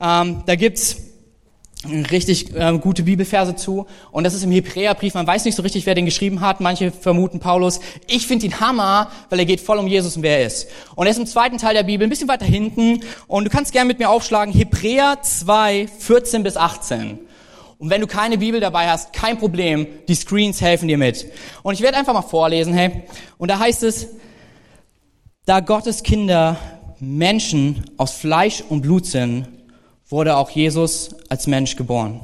ähm, 0.00 0.42
da 0.44 0.54
gibt's 0.56 0.96
richtig 1.84 2.54
äh, 2.54 2.76
gute 2.78 3.04
Bibelverse 3.04 3.54
zu. 3.54 3.86
Und 4.10 4.24
das 4.24 4.34
ist 4.34 4.42
im 4.42 4.50
Hebräerbrief. 4.50 5.14
Man 5.14 5.26
weiß 5.26 5.44
nicht 5.44 5.54
so 5.54 5.62
richtig, 5.62 5.86
wer 5.86 5.94
den 5.94 6.06
geschrieben 6.06 6.40
hat. 6.40 6.60
Manche 6.60 6.90
vermuten 6.90 7.38
Paulus. 7.38 7.80
Ich 8.08 8.26
finde 8.26 8.46
ihn 8.46 8.60
Hammer, 8.60 9.10
weil 9.30 9.38
er 9.38 9.44
geht 9.44 9.60
voll 9.60 9.78
um 9.78 9.86
Jesus 9.86 10.16
und 10.16 10.22
wer 10.22 10.40
er 10.40 10.46
ist. 10.46 10.68
Und 10.96 11.06
er 11.06 11.12
ist 11.12 11.18
im 11.18 11.26
zweiten 11.26 11.58
Teil 11.58 11.74
der 11.74 11.84
Bibel, 11.84 12.06
ein 12.06 12.10
bisschen 12.10 12.28
weiter 12.28 12.46
hinten. 12.46 13.00
Und 13.28 13.44
du 13.44 13.50
kannst 13.50 13.72
gerne 13.72 13.86
mit 13.86 14.00
mir 14.00 14.10
aufschlagen. 14.10 14.52
Hebräer 14.52 15.18
2, 15.22 15.88
14 15.98 16.42
bis 16.42 16.56
18. 16.56 17.20
Und 17.78 17.90
wenn 17.90 18.00
du 18.00 18.08
keine 18.08 18.38
Bibel 18.38 18.60
dabei 18.60 18.88
hast, 18.88 19.12
kein 19.12 19.38
Problem. 19.38 19.86
Die 20.08 20.14
Screens 20.16 20.60
helfen 20.60 20.88
dir 20.88 20.98
mit. 20.98 21.26
Und 21.62 21.74
ich 21.74 21.80
werde 21.80 21.96
einfach 21.96 22.12
mal 22.12 22.22
vorlesen, 22.22 22.74
hey. 22.74 23.04
Und 23.38 23.52
da 23.52 23.60
heißt 23.60 23.84
es, 23.84 24.08
da 25.46 25.60
Gottes 25.60 26.02
Kinder 26.02 26.56
Menschen 26.98 27.84
aus 27.96 28.14
Fleisch 28.14 28.64
und 28.68 28.82
Blut 28.82 29.06
sind, 29.06 29.46
wurde 30.08 30.36
auch 30.36 30.50
Jesus 30.50 31.10
als 31.28 31.46
Mensch 31.46 31.76
geboren. 31.76 32.20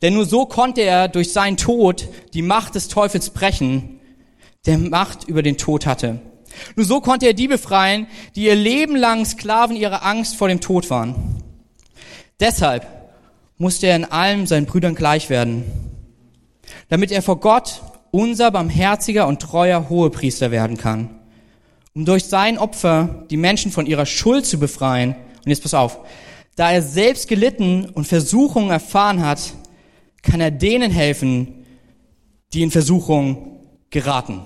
Denn 0.00 0.14
nur 0.14 0.26
so 0.26 0.46
konnte 0.46 0.82
er 0.82 1.08
durch 1.08 1.32
seinen 1.32 1.56
Tod 1.56 2.08
die 2.34 2.42
Macht 2.42 2.74
des 2.74 2.88
Teufels 2.88 3.30
brechen, 3.30 4.00
der 4.66 4.78
Macht 4.78 5.24
über 5.24 5.42
den 5.42 5.58
Tod 5.58 5.86
hatte. 5.86 6.20
Nur 6.76 6.86
so 6.86 7.00
konnte 7.00 7.26
er 7.26 7.34
die 7.34 7.48
befreien, 7.48 8.06
die 8.34 8.44
ihr 8.44 8.54
Leben 8.54 8.96
lang 8.96 9.24
Sklaven 9.24 9.76
ihrer 9.76 10.04
Angst 10.04 10.36
vor 10.36 10.48
dem 10.48 10.60
Tod 10.60 10.90
waren. 10.90 11.14
Deshalb 12.40 12.86
musste 13.58 13.86
er 13.86 13.96
in 13.96 14.04
allem 14.04 14.46
seinen 14.46 14.66
Brüdern 14.66 14.94
gleich 14.94 15.30
werden, 15.30 15.64
damit 16.88 17.12
er 17.12 17.22
vor 17.22 17.38
Gott 17.38 17.82
unser 18.10 18.50
barmherziger 18.50 19.26
und 19.26 19.40
treuer 19.40 19.88
Hohepriester 19.88 20.50
werden 20.50 20.76
kann, 20.76 21.10
um 21.94 22.04
durch 22.04 22.24
sein 22.24 22.58
Opfer 22.58 23.24
die 23.30 23.36
Menschen 23.36 23.70
von 23.70 23.86
ihrer 23.86 24.06
Schuld 24.06 24.44
zu 24.46 24.58
befreien. 24.58 25.14
Und 25.44 25.50
jetzt 25.50 25.62
pass 25.62 25.74
auf, 25.74 26.00
da 26.56 26.70
er 26.70 26.82
selbst 26.82 27.28
gelitten 27.28 27.88
und 27.90 28.06
Versuchungen 28.06 28.70
erfahren 28.70 29.24
hat, 29.24 29.54
kann 30.22 30.40
er 30.40 30.50
denen 30.50 30.90
helfen, 30.90 31.64
die 32.52 32.62
in 32.62 32.70
Versuchung 32.70 33.60
geraten. 33.90 34.42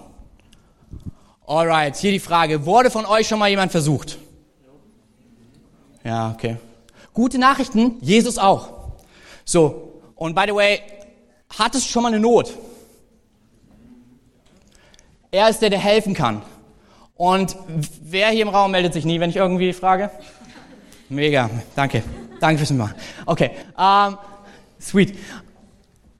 Alright, 1.47 1.97
hier 1.97 2.13
die 2.13 2.21
Frage, 2.21 2.67
wurde 2.67 2.91
von 2.91 3.07
euch 3.07 3.29
schon 3.29 3.39
mal 3.39 3.49
jemand 3.49 3.71
versucht? 3.71 4.19
Ja, 6.05 6.33
okay. 6.33 6.57
Gute 7.13 7.39
Nachrichten, 7.39 7.97
Jesus 8.01 8.39
auch. 8.39 8.71
So, 9.45 10.03
und 10.15 10.35
by 10.35 10.45
the 10.47 10.55
way, 10.55 10.81
hattest 11.57 11.87
du 11.87 11.91
schon 11.91 12.03
mal 12.03 12.09
eine 12.09 12.21
Not? 12.21 12.53
Er 15.31 15.49
ist 15.49 15.61
der, 15.61 15.71
der 15.71 15.79
helfen 15.79 16.15
kann. 16.15 16.43
Und 17.17 17.57
wer 18.03 18.31
hier 18.31 18.43
im 18.43 18.49
Raum 18.49 18.71
meldet 18.71 18.93
sich 18.93 19.05
nie, 19.05 19.21
wenn 19.21 19.31
ich 19.31 19.37
irgendwie 19.37 19.73
frage? 19.73 20.11
Mega, 21.09 21.51
danke. 21.75 22.03
Danke 22.41 22.59
fürs 22.59 22.71
Mitmachen. 22.71 22.95
Okay, 23.25 23.51
ähm, 23.79 24.19
sweet. 24.81 25.17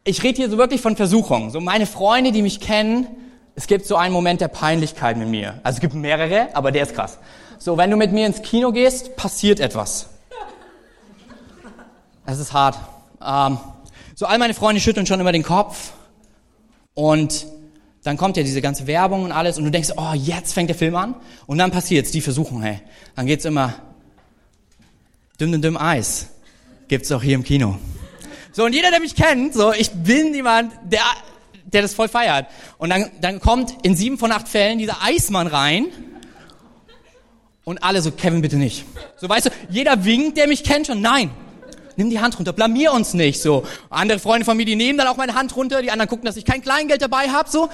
Ich 0.05 0.23
rede 0.23 0.37
hier 0.37 0.51
so 0.51 0.59
wirklich 0.59 0.81
von 0.81 0.97
Versuchungen. 0.97 1.51
So 1.51 1.61
meine 1.61 1.87
Freunde, 1.87 2.33
die 2.33 2.43
mich 2.43 2.61
kennen, 2.61 3.09
es 3.57 3.67
gibt 3.67 3.87
so 3.87 3.97
einen 3.97 4.13
Moment 4.13 4.41
der 4.41 4.49
Peinlichkeit 4.49 5.17
mit 5.17 5.29
mir. 5.29 5.61
Also 5.63 5.77
es 5.77 5.81
gibt 5.81 5.95
mehrere, 5.95 6.55
aber 6.55 6.71
der 6.71 6.85
ist 6.85 6.95
krass. 6.95 7.19
So, 7.59 7.77
wenn 7.77 7.91
du 7.91 7.97
mit 7.97 8.13
mir 8.13 8.27
ins 8.27 8.43
Kino 8.43 8.71
gehst, 8.71 9.17
passiert 9.17 9.61
etwas. 9.61 10.11
Es 12.27 12.39
ist 12.39 12.53
hart. 12.53 12.77
Ähm, 13.25 13.59
so, 14.15 14.27
all 14.27 14.39
meine 14.39 14.55
Freunde 14.55 14.81
schütteln 14.81 15.07
schon 15.07 15.19
immer 15.21 15.33
den 15.33 15.43
Kopf. 15.43 15.93
Und 16.95 17.47
dann 18.05 18.17
kommt 18.17 18.37
ja 18.37 18.43
diese 18.43 18.61
ganze 18.61 18.87
Werbung 18.87 19.25
und 19.25 19.33
alles. 19.33 19.59
Und 19.59 19.65
du 19.65 19.71
denkst, 19.71 19.91
oh, 19.97 20.13
jetzt 20.15 20.53
fängt 20.53 20.69
der 20.69 20.77
Film 20.77 20.95
an. 20.95 21.15
Und 21.47 21.59
dann 21.59 21.71
passiert's, 21.71 22.11
die 22.11 22.21
Versuchung, 22.21 22.63
hey. 22.63 22.81
Dann 23.15 23.27
geht's 23.27 23.45
immer, 23.45 23.75
dünn, 25.41 25.53
dünn, 25.53 25.63
dünn 25.63 25.77
Eis. 25.77 26.29
Gibt's 26.89 27.11
auch 27.13 27.23
hier 27.23 27.35
im 27.35 27.45
Kino. 27.45 27.79
So, 28.53 28.65
und 28.65 28.73
jeder, 28.73 28.91
der 28.91 29.01
mich 29.01 29.15
kennt, 29.15 29.55
so, 29.55 29.73
ich 29.73 29.91
bin 29.91 30.35
jemand, 30.35 30.73
der, 30.85 31.01
der 31.65 31.83
das 31.83 31.95
voll 31.95 32.09
feiert. 32.09 32.47
Und 32.79 32.91
dann, 32.91 33.11
dann 33.21 33.41
kommt 33.41 33.75
in 33.83 33.95
sieben 33.95 34.19
von 34.19 34.33
acht 34.33 34.49
Fällen 34.49 34.79
dieser 34.79 35.03
Eismann 35.03 35.47
rein. 35.47 35.89
Und 37.65 37.83
alle 37.83 38.01
so, 38.01 38.13
Kevin, 38.13 38.43
bitte 38.43 38.57
nicht. 38.57 38.85
So, 39.19 39.29
weißt 39.29 39.47
du, 39.47 39.51
jeder 39.69 40.05
winkt, 40.05 40.39
der 40.39 40.47
mich 40.47 40.65
kennt 40.65 40.87
schon, 40.87 41.01
nein. 41.01 41.31
Nimm 41.97 42.11
die 42.11 42.21
Hand 42.21 42.39
runter, 42.39 42.53
blamier 42.53 42.93
uns 42.93 43.15
nicht, 43.15 43.41
so. 43.41 43.65
Andere 43.91 44.19
Freunde 44.19 44.45
von 44.45 44.57
mir, 44.57 44.67
die 44.67 44.77
nehmen 44.77 44.99
dann 44.99 45.09
auch 45.09 45.17
meine 45.17 45.35
Hand 45.35 45.57
runter, 45.57 45.83
die 45.83 45.91
anderen 45.91 46.09
gucken, 46.09 46.27
dass 46.27 46.37
ich 46.37 46.45
kein 46.45 46.63
Kleingeld 46.63 47.03
dabei 47.03 47.29
habe, 47.31 47.51
so. 47.51 47.69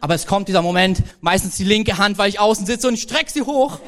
Aber 0.00 0.14
es 0.14 0.26
kommt 0.26 0.48
dieser 0.48 0.62
Moment, 0.62 1.02
meistens 1.20 1.56
die 1.56 1.64
linke 1.64 1.98
Hand, 1.98 2.18
weil 2.18 2.28
ich 2.28 2.40
außen 2.40 2.66
sitze 2.66 2.88
und 2.88 2.94
ich 2.94 3.02
streck 3.02 3.30
sie 3.30 3.42
hoch 3.42 3.78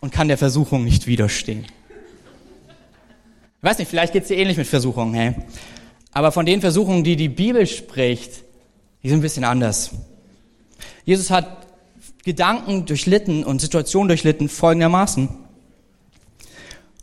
und 0.00 0.12
kann 0.12 0.28
der 0.28 0.38
Versuchung 0.38 0.84
nicht 0.84 1.06
widerstehen. 1.06 1.66
Ich 3.60 3.64
weiß 3.64 3.76
nicht, 3.76 3.88
vielleicht 3.88 4.14
geht's 4.14 4.28
dir 4.28 4.38
ähnlich 4.38 4.56
mit 4.56 4.66
Versuchungen, 4.66 5.12
hey. 5.12 5.34
Aber 6.12 6.32
von 6.32 6.46
den 6.46 6.62
Versuchungen, 6.62 7.04
die 7.04 7.16
die 7.16 7.28
Bibel 7.28 7.66
spricht, 7.66 8.42
die 9.02 9.10
sind 9.10 9.18
ein 9.18 9.22
bisschen 9.22 9.44
anders. 9.44 9.90
Jesus 11.04 11.30
hat 11.30 11.66
Gedanken 12.24 12.86
durchlitten 12.86 13.44
und 13.44 13.60
Situationen 13.60 14.08
durchlitten 14.08 14.48
folgendermaßen. 14.48 15.28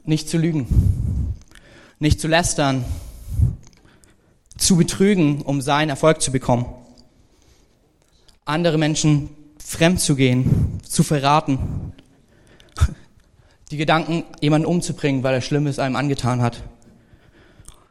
Nicht 0.03 0.29
zu 0.29 0.39
lügen, 0.39 1.35
nicht 1.99 2.19
zu 2.19 2.27
lästern, 2.27 2.85
zu 4.57 4.77
betrügen, 4.77 5.43
um 5.43 5.61
seinen 5.61 5.89
Erfolg 5.89 6.23
zu 6.23 6.31
bekommen. 6.31 6.65
Andere 8.45 8.79
Menschen 8.79 9.29
fremd 9.63 9.99
zu 9.99 10.15
gehen, 10.15 10.79
zu 10.81 11.03
verraten, 11.03 11.86
die 13.71 13.77
Gedanken, 13.77 14.23
jemanden 14.41 14.65
umzubringen, 14.65 15.23
weil 15.23 15.33
er 15.33 15.41
Schlimmes 15.41 15.79
einem 15.79 15.95
angetan 15.95 16.41
hat. 16.41 16.63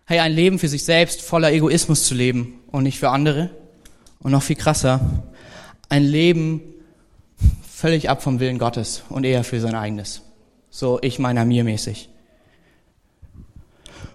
Hey, 0.07 0.21
ein 0.21 0.33
Leben 0.33 0.59
für 0.59 0.69
sich 0.69 0.85
selbst 0.85 1.23
voller 1.23 1.53
Egoismus 1.53 2.05
zu 2.05 2.15
leben 2.15 2.61
und 2.69 2.85
nicht 2.85 2.99
für 2.99 3.11
andere. 3.11 3.51
Und 4.21 4.33
noch 4.33 4.43
viel 4.43 4.57
krasser, 4.57 5.01
ein 5.89 6.03
Leben 6.03 6.63
völlig 7.71 8.09
ab 8.09 8.23
vom 8.23 8.41
Willen 8.41 8.59
Gottes 8.59 9.03
und 9.11 9.25
eher 9.25 9.45
für 9.45 9.61
sein 9.61 9.75
eigenes. 9.75 10.23
So 10.71 10.99
ich 11.03 11.19
meiner 11.19 11.45
mir 11.45 11.63
mäßig. 11.63 12.09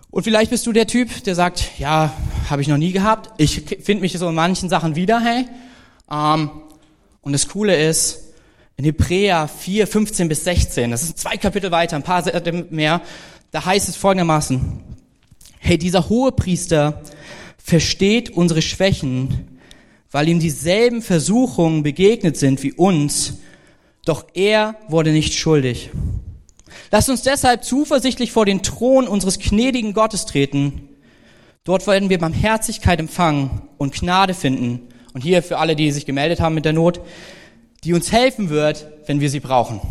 Und 0.09 0.23
vielleicht 0.23 0.51
bist 0.51 0.67
du 0.67 0.73
der 0.73 0.87
Typ, 0.87 1.23
der 1.23 1.35
sagt, 1.35 1.77
ja, 1.77 2.13
habe 2.49 2.61
ich 2.61 2.67
noch 2.67 2.77
nie 2.77 2.91
gehabt. 2.91 3.31
Ich 3.37 3.61
finde 3.61 4.01
mich 4.01 4.17
so 4.17 4.27
in 4.27 4.35
manchen 4.35 4.67
Sachen 4.67 4.95
wieder, 4.95 5.21
hey. 5.21 5.45
Ähm, 6.11 6.49
und 7.21 7.31
das 7.31 7.47
Coole 7.47 7.81
ist, 7.81 8.30
in 8.81 8.85
Hebräer 8.85 9.47
4, 9.47 9.85
15 9.85 10.27
bis 10.27 10.43
16, 10.43 10.89
das 10.89 11.05
sind 11.05 11.15
zwei 11.15 11.38
Kapitel 11.38 11.69
weiter, 11.69 11.95
ein 11.95 12.01
paar 12.01 12.23
mehr, 12.71 13.01
da 13.51 13.63
heißt 13.63 13.88
es 13.88 13.95
folgendermaßen, 13.95 14.81
hey, 15.59 15.77
dieser 15.77 16.09
hohe 16.09 16.31
Priester 16.31 17.03
versteht 17.63 18.31
unsere 18.31 18.63
Schwächen, 18.63 19.59
weil 20.09 20.27
ihm 20.29 20.39
dieselben 20.39 21.03
Versuchungen 21.03 21.83
begegnet 21.83 22.38
sind 22.38 22.63
wie 22.63 22.73
uns, 22.73 23.35
doch 24.03 24.25
er 24.33 24.77
wurde 24.88 25.11
nicht 25.11 25.35
schuldig. 25.35 25.91
Lasst 26.89 27.11
uns 27.11 27.21
deshalb 27.21 27.63
zuversichtlich 27.63 28.31
vor 28.31 28.47
den 28.47 28.63
Thron 28.63 29.07
unseres 29.07 29.38
gnädigen 29.38 29.93
Gottes 29.93 30.25
treten. 30.25 30.89
Dort 31.65 31.85
werden 31.85 32.09
wir 32.09 32.17
Barmherzigkeit 32.17 33.00
empfangen 33.00 33.61
und 33.77 33.93
Gnade 33.93 34.33
finden. 34.33 34.88
Und 35.13 35.21
hier 35.21 35.43
für 35.43 35.59
alle, 35.59 35.75
die 35.75 35.91
sich 35.91 36.07
gemeldet 36.07 36.39
haben 36.39 36.55
mit 36.55 36.65
der 36.65 36.73
Not, 36.73 37.00
die 37.83 37.93
uns 37.93 38.11
helfen 38.11 38.50
wird, 38.50 38.85
wenn 39.07 39.19
wir 39.19 39.29
sie 39.29 39.39
brauchen. 39.39 39.81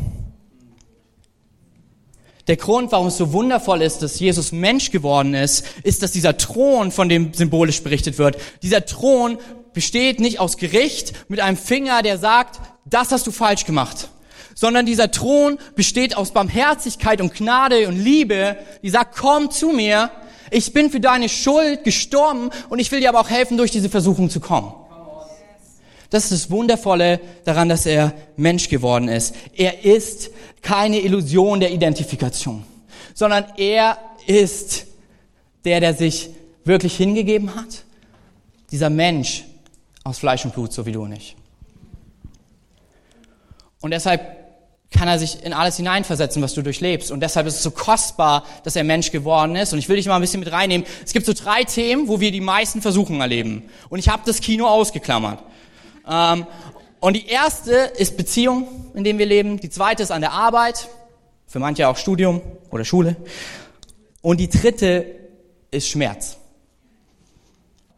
Der 2.46 2.56
Grund, 2.56 2.90
warum 2.92 3.08
es 3.08 3.16
so 3.16 3.32
wundervoll 3.32 3.82
ist, 3.82 3.98
dass 4.02 4.18
Jesus 4.18 4.52
Mensch 4.52 4.90
geworden 4.90 5.34
ist, 5.34 5.64
ist, 5.82 6.02
dass 6.02 6.12
dieser 6.12 6.36
Thron, 6.36 6.90
von 6.90 7.08
dem 7.08 7.32
symbolisch 7.32 7.82
berichtet 7.82 8.18
wird, 8.18 8.38
dieser 8.62 8.86
Thron 8.86 9.38
besteht 9.72 10.20
nicht 10.20 10.40
aus 10.40 10.56
Gericht 10.56 11.12
mit 11.28 11.40
einem 11.40 11.56
Finger, 11.56 12.02
der 12.02 12.18
sagt, 12.18 12.60
das 12.84 13.12
hast 13.12 13.26
du 13.26 13.30
falsch 13.30 13.66
gemacht, 13.66 14.08
sondern 14.54 14.86
dieser 14.86 15.10
Thron 15.10 15.58
besteht 15.76 16.16
aus 16.16 16.32
Barmherzigkeit 16.32 17.20
und 17.20 17.34
Gnade 17.34 17.86
und 17.86 18.02
Liebe, 18.02 18.56
die 18.82 18.90
sagt, 18.90 19.16
komm 19.16 19.50
zu 19.50 19.70
mir, 19.70 20.10
ich 20.50 20.72
bin 20.72 20.90
für 20.90 21.00
deine 21.00 21.28
Schuld 21.28 21.84
gestorben 21.84 22.50
und 22.68 22.78
ich 22.80 22.90
will 22.90 23.00
dir 23.00 23.10
aber 23.10 23.20
auch 23.20 23.30
helfen, 23.30 23.56
durch 23.56 23.70
diese 23.70 23.88
Versuchung 23.88 24.30
zu 24.30 24.40
kommen. 24.40 24.72
Das 26.10 26.24
ist 26.24 26.32
das 26.32 26.50
Wundervolle 26.50 27.20
daran, 27.44 27.68
dass 27.68 27.86
er 27.86 28.12
Mensch 28.36 28.68
geworden 28.68 29.08
ist. 29.08 29.34
Er 29.56 29.84
ist 29.84 30.30
keine 30.60 30.98
Illusion 30.98 31.60
der 31.60 31.72
Identifikation, 31.72 32.64
sondern 33.14 33.44
er 33.56 33.96
ist 34.26 34.86
der, 35.64 35.80
der 35.80 35.94
sich 35.94 36.30
wirklich 36.64 36.96
hingegeben 36.96 37.54
hat. 37.54 37.84
Dieser 38.70 38.90
Mensch 38.90 39.44
aus 40.04 40.18
Fleisch 40.18 40.44
und 40.44 40.54
Blut, 40.54 40.72
so 40.72 40.86
wie 40.86 40.92
du 40.92 41.02
und 41.02 41.12
ich. 41.12 41.36
Und 43.80 43.92
deshalb 43.92 44.40
kann 44.90 45.06
er 45.06 45.18
sich 45.18 45.44
in 45.44 45.52
alles 45.52 45.76
hineinversetzen, 45.76 46.42
was 46.42 46.54
du 46.54 46.62
durchlebst. 46.62 47.10
Und 47.12 47.20
deshalb 47.20 47.46
ist 47.46 47.54
es 47.54 47.62
so 47.62 47.70
kostbar, 47.70 48.44
dass 48.64 48.74
er 48.74 48.84
Mensch 48.84 49.12
geworden 49.12 49.54
ist. 49.54 49.72
Und 49.72 49.78
ich 49.78 49.88
will 49.88 49.96
dich 49.96 50.06
mal 50.06 50.16
ein 50.16 50.20
bisschen 50.20 50.40
mit 50.40 50.50
reinnehmen. 50.50 50.86
Es 51.04 51.12
gibt 51.12 51.26
so 51.26 51.32
drei 51.32 51.64
Themen, 51.64 52.08
wo 52.08 52.20
wir 52.20 52.32
die 52.32 52.40
meisten 52.40 52.82
Versuchungen 52.82 53.20
erleben. 53.20 53.62
Und 53.88 54.00
ich 54.00 54.08
habe 54.08 54.22
das 54.26 54.40
Kino 54.40 54.66
ausgeklammert. 54.66 55.42
Ähm, 56.10 56.46
und 57.00 57.14
die 57.14 57.26
erste 57.26 57.72
ist 57.72 58.16
Beziehung, 58.16 58.90
in 58.94 59.04
dem 59.04 59.18
wir 59.18 59.26
leben. 59.26 59.58
Die 59.58 59.70
zweite 59.70 60.02
ist 60.02 60.10
an 60.10 60.20
der 60.20 60.32
Arbeit, 60.32 60.88
für 61.46 61.58
manche 61.58 61.88
auch 61.88 61.96
Studium 61.96 62.42
oder 62.70 62.84
Schule. 62.84 63.16
Und 64.20 64.38
die 64.38 64.50
dritte 64.50 65.06
ist 65.70 65.88
Schmerz. 65.88 66.36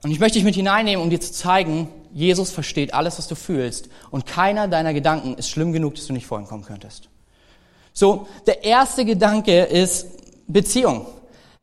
Und 0.02 0.10
ich 0.10 0.20
möchte 0.20 0.34
dich 0.34 0.44
mit 0.44 0.54
hineinnehmen, 0.54 1.02
um 1.02 1.10
dir 1.10 1.20
zu 1.20 1.32
zeigen, 1.32 1.88
Jesus 2.12 2.50
versteht 2.50 2.92
alles, 2.92 3.18
was 3.18 3.28
du 3.28 3.34
fühlst. 3.34 3.88
Und 4.10 4.26
keiner 4.26 4.68
deiner 4.68 4.92
Gedanken 4.92 5.34
ist 5.34 5.48
schlimm 5.48 5.72
genug, 5.72 5.94
dass 5.94 6.06
du 6.06 6.12
nicht 6.12 6.26
vor 6.26 6.38
ihm 6.38 6.46
kommen 6.46 6.64
könntest. 6.64 7.08
So, 7.92 8.26
der 8.46 8.64
erste 8.64 9.04
Gedanke 9.04 9.62
ist 9.62 10.06
Beziehung. 10.46 11.06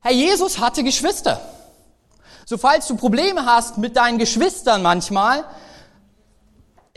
Herr 0.01 0.13
Jesus 0.13 0.59
hatte 0.59 0.83
Geschwister. 0.83 1.41
So, 2.45 2.57
falls 2.57 2.87
du 2.87 2.95
Probleme 2.95 3.45
hast 3.45 3.77
mit 3.77 3.95
deinen 3.95 4.17
Geschwistern 4.17 4.81
manchmal, 4.81 5.45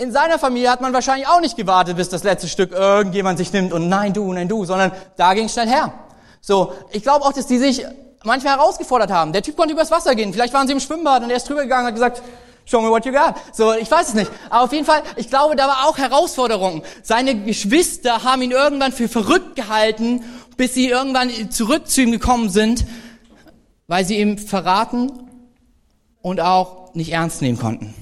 in 0.02 0.10
seiner 0.10 0.38
Familie 0.38 0.68
hat 0.68 0.80
man 0.80 0.92
wahrscheinlich 0.92 1.28
auch 1.28 1.40
nicht 1.40 1.56
gewartet, 1.56 1.96
bis 1.96 2.08
das 2.08 2.24
letzte 2.24 2.48
Stück 2.48 2.72
irgendjemand 2.72 3.38
sich 3.38 3.52
nimmt 3.52 3.72
und 3.72 3.88
nein 3.88 4.12
du, 4.12 4.32
nein 4.32 4.48
du, 4.48 4.64
sondern 4.64 4.90
da 5.16 5.32
ging 5.32 5.44
es 5.44 5.52
schnell 5.52 5.68
her. 5.68 5.94
So, 6.40 6.72
ich 6.90 7.04
glaube 7.04 7.24
auch, 7.24 7.32
dass 7.32 7.46
die 7.46 7.58
sich 7.58 7.86
manchmal 8.24 8.56
herausgefordert 8.56 9.12
haben. 9.12 9.32
Der 9.32 9.42
Typ 9.42 9.56
konnte 9.56 9.74
übers 9.74 9.92
Wasser 9.92 10.16
gehen. 10.16 10.32
Vielleicht 10.32 10.52
waren 10.54 10.66
sie 10.66 10.72
im 10.72 10.80
Schwimmbad 10.80 11.22
und 11.22 11.30
er 11.30 11.36
ist 11.36 11.48
drüber 11.48 11.62
gegangen 11.62 11.82
und 11.82 11.86
hat 11.88 11.94
gesagt, 11.94 12.22
show 12.64 12.80
me 12.80 12.90
what 12.90 13.06
you 13.06 13.12
got. 13.12 13.34
So, 13.52 13.74
ich 13.74 13.88
weiß 13.88 14.08
es 14.08 14.14
nicht. 14.14 14.30
Aber 14.50 14.64
auf 14.64 14.72
jeden 14.72 14.84
Fall, 14.84 15.02
ich 15.14 15.28
glaube, 15.28 15.54
da 15.54 15.68
war 15.68 15.86
auch 15.86 15.98
Herausforderung. 15.98 16.82
Seine 17.04 17.36
Geschwister 17.36 18.24
haben 18.24 18.42
ihn 18.42 18.50
irgendwann 18.50 18.90
für 18.90 19.08
verrückt 19.08 19.54
gehalten, 19.54 20.24
bis 20.56 20.74
sie 20.74 20.88
irgendwann 20.88 21.30
zurück 21.52 21.86
zu 21.86 22.02
ihm 22.02 22.10
gekommen 22.10 22.50
sind, 22.50 22.84
weil 23.86 24.04
sie 24.04 24.18
ihm 24.18 24.36
verraten 24.36 25.12
und 26.22 26.40
auch 26.40 26.92
nicht 26.94 27.12
ernst 27.12 27.40
nehmen 27.40 27.58
konnten. 27.58 27.94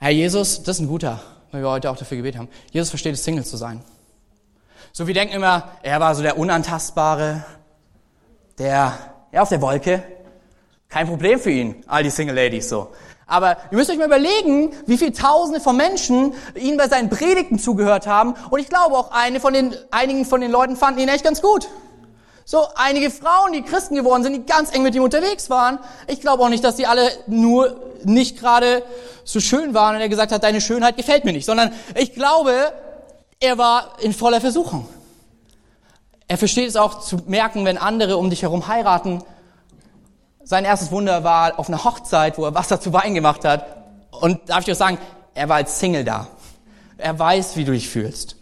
Herr 0.00 0.10
Jesus, 0.10 0.62
das 0.62 0.76
ist 0.76 0.82
ein 0.82 0.86
guter, 0.86 1.20
weil 1.50 1.60
wir 1.60 1.70
heute 1.70 1.90
auch 1.90 1.96
dafür 1.96 2.18
gebetet 2.18 2.38
haben. 2.38 2.48
Jesus 2.70 2.90
versteht 2.90 3.14
es, 3.14 3.24
Single 3.24 3.44
zu 3.44 3.56
sein. 3.56 3.82
So, 4.92 5.08
wir 5.08 5.14
denken 5.14 5.34
immer, 5.34 5.72
er 5.82 5.98
war 5.98 6.14
so 6.14 6.22
der 6.22 6.38
Unantastbare, 6.38 7.44
der, 8.58 8.96
ja, 9.32 9.42
auf 9.42 9.48
der 9.48 9.60
Wolke. 9.60 10.04
Kein 10.88 11.08
Problem 11.08 11.40
für 11.40 11.50
ihn, 11.50 11.82
all 11.88 12.04
die 12.04 12.10
Single 12.10 12.36
Ladies 12.36 12.68
so. 12.68 12.92
Aber 13.26 13.56
ihr 13.72 13.76
müsst 13.76 13.90
euch 13.90 13.98
mal 13.98 14.06
überlegen, 14.06 14.72
wie 14.86 14.96
viele 14.96 15.12
Tausende 15.12 15.60
von 15.60 15.76
Menschen 15.76 16.32
ihn 16.54 16.76
bei 16.76 16.86
seinen 16.86 17.10
Predigten 17.10 17.58
zugehört 17.58 18.06
haben. 18.06 18.34
Und 18.50 18.60
ich 18.60 18.68
glaube 18.68 18.96
auch 18.96 19.10
eine 19.10 19.40
von 19.40 19.52
den, 19.52 19.74
einigen 19.90 20.24
von 20.24 20.40
den 20.40 20.52
Leuten 20.52 20.76
fanden 20.76 21.00
ihn 21.00 21.08
echt 21.08 21.24
ganz 21.24 21.42
gut. 21.42 21.68
So, 22.50 22.66
einige 22.76 23.10
Frauen, 23.10 23.52
die 23.52 23.60
Christen 23.60 23.94
geworden 23.94 24.22
sind, 24.22 24.32
die 24.32 24.46
ganz 24.46 24.74
eng 24.74 24.82
mit 24.82 24.94
ihm 24.94 25.02
unterwegs 25.02 25.50
waren. 25.50 25.78
Ich 26.06 26.22
glaube 26.22 26.42
auch 26.42 26.48
nicht, 26.48 26.64
dass 26.64 26.78
sie 26.78 26.86
alle 26.86 27.06
nur 27.26 27.76
nicht 28.04 28.38
gerade 28.38 28.82
so 29.22 29.38
schön 29.38 29.74
waren 29.74 29.96
und 29.96 30.00
er 30.00 30.08
gesagt 30.08 30.32
hat, 30.32 30.42
deine 30.42 30.62
Schönheit 30.62 30.96
gefällt 30.96 31.26
mir 31.26 31.34
nicht, 31.34 31.44
sondern 31.44 31.74
ich 31.94 32.14
glaube, 32.14 32.72
er 33.38 33.58
war 33.58 33.98
in 34.00 34.14
voller 34.14 34.40
Versuchung. 34.40 34.88
Er 36.26 36.38
versteht 36.38 36.70
es 36.70 36.76
auch 36.76 37.00
zu 37.00 37.18
merken, 37.26 37.66
wenn 37.66 37.76
andere 37.76 38.16
um 38.16 38.30
dich 38.30 38.40
herum 38.40 38.66
heiraten. 38.66 39.22
Sein 40.42 40.64
erstes 40.64 40.90
Wunder 40.90 41.24
war 41.24 41.58
auf 41.58 41.68
einer 41.68 41.84
Hochzeit, 41.84 42.38
wo 42.38 42.46
er 42.46 42.54
Wasser 42.54 42.80
zu 42.80 42.94
Wein 42.94 43.14
gemacht 43.14 43.44
hat. 43.44 43.66
Und 44.10 44.48
darf 44.48 44.60
ich 44.60 44.70
euch 44.70 44.78
sagen, 44.78 44.96
er 45.34 45.50
war 45.50 45.56
als 45.56 45.78
Single 45.78 46.02
da. 46.02 46.28
Er 46.96 47.18
weiß, 47.18 47.56
wie 47.56 47.66
du 47.66 47.72
dich 47.72 47.90
fühlst. 47.90 48.36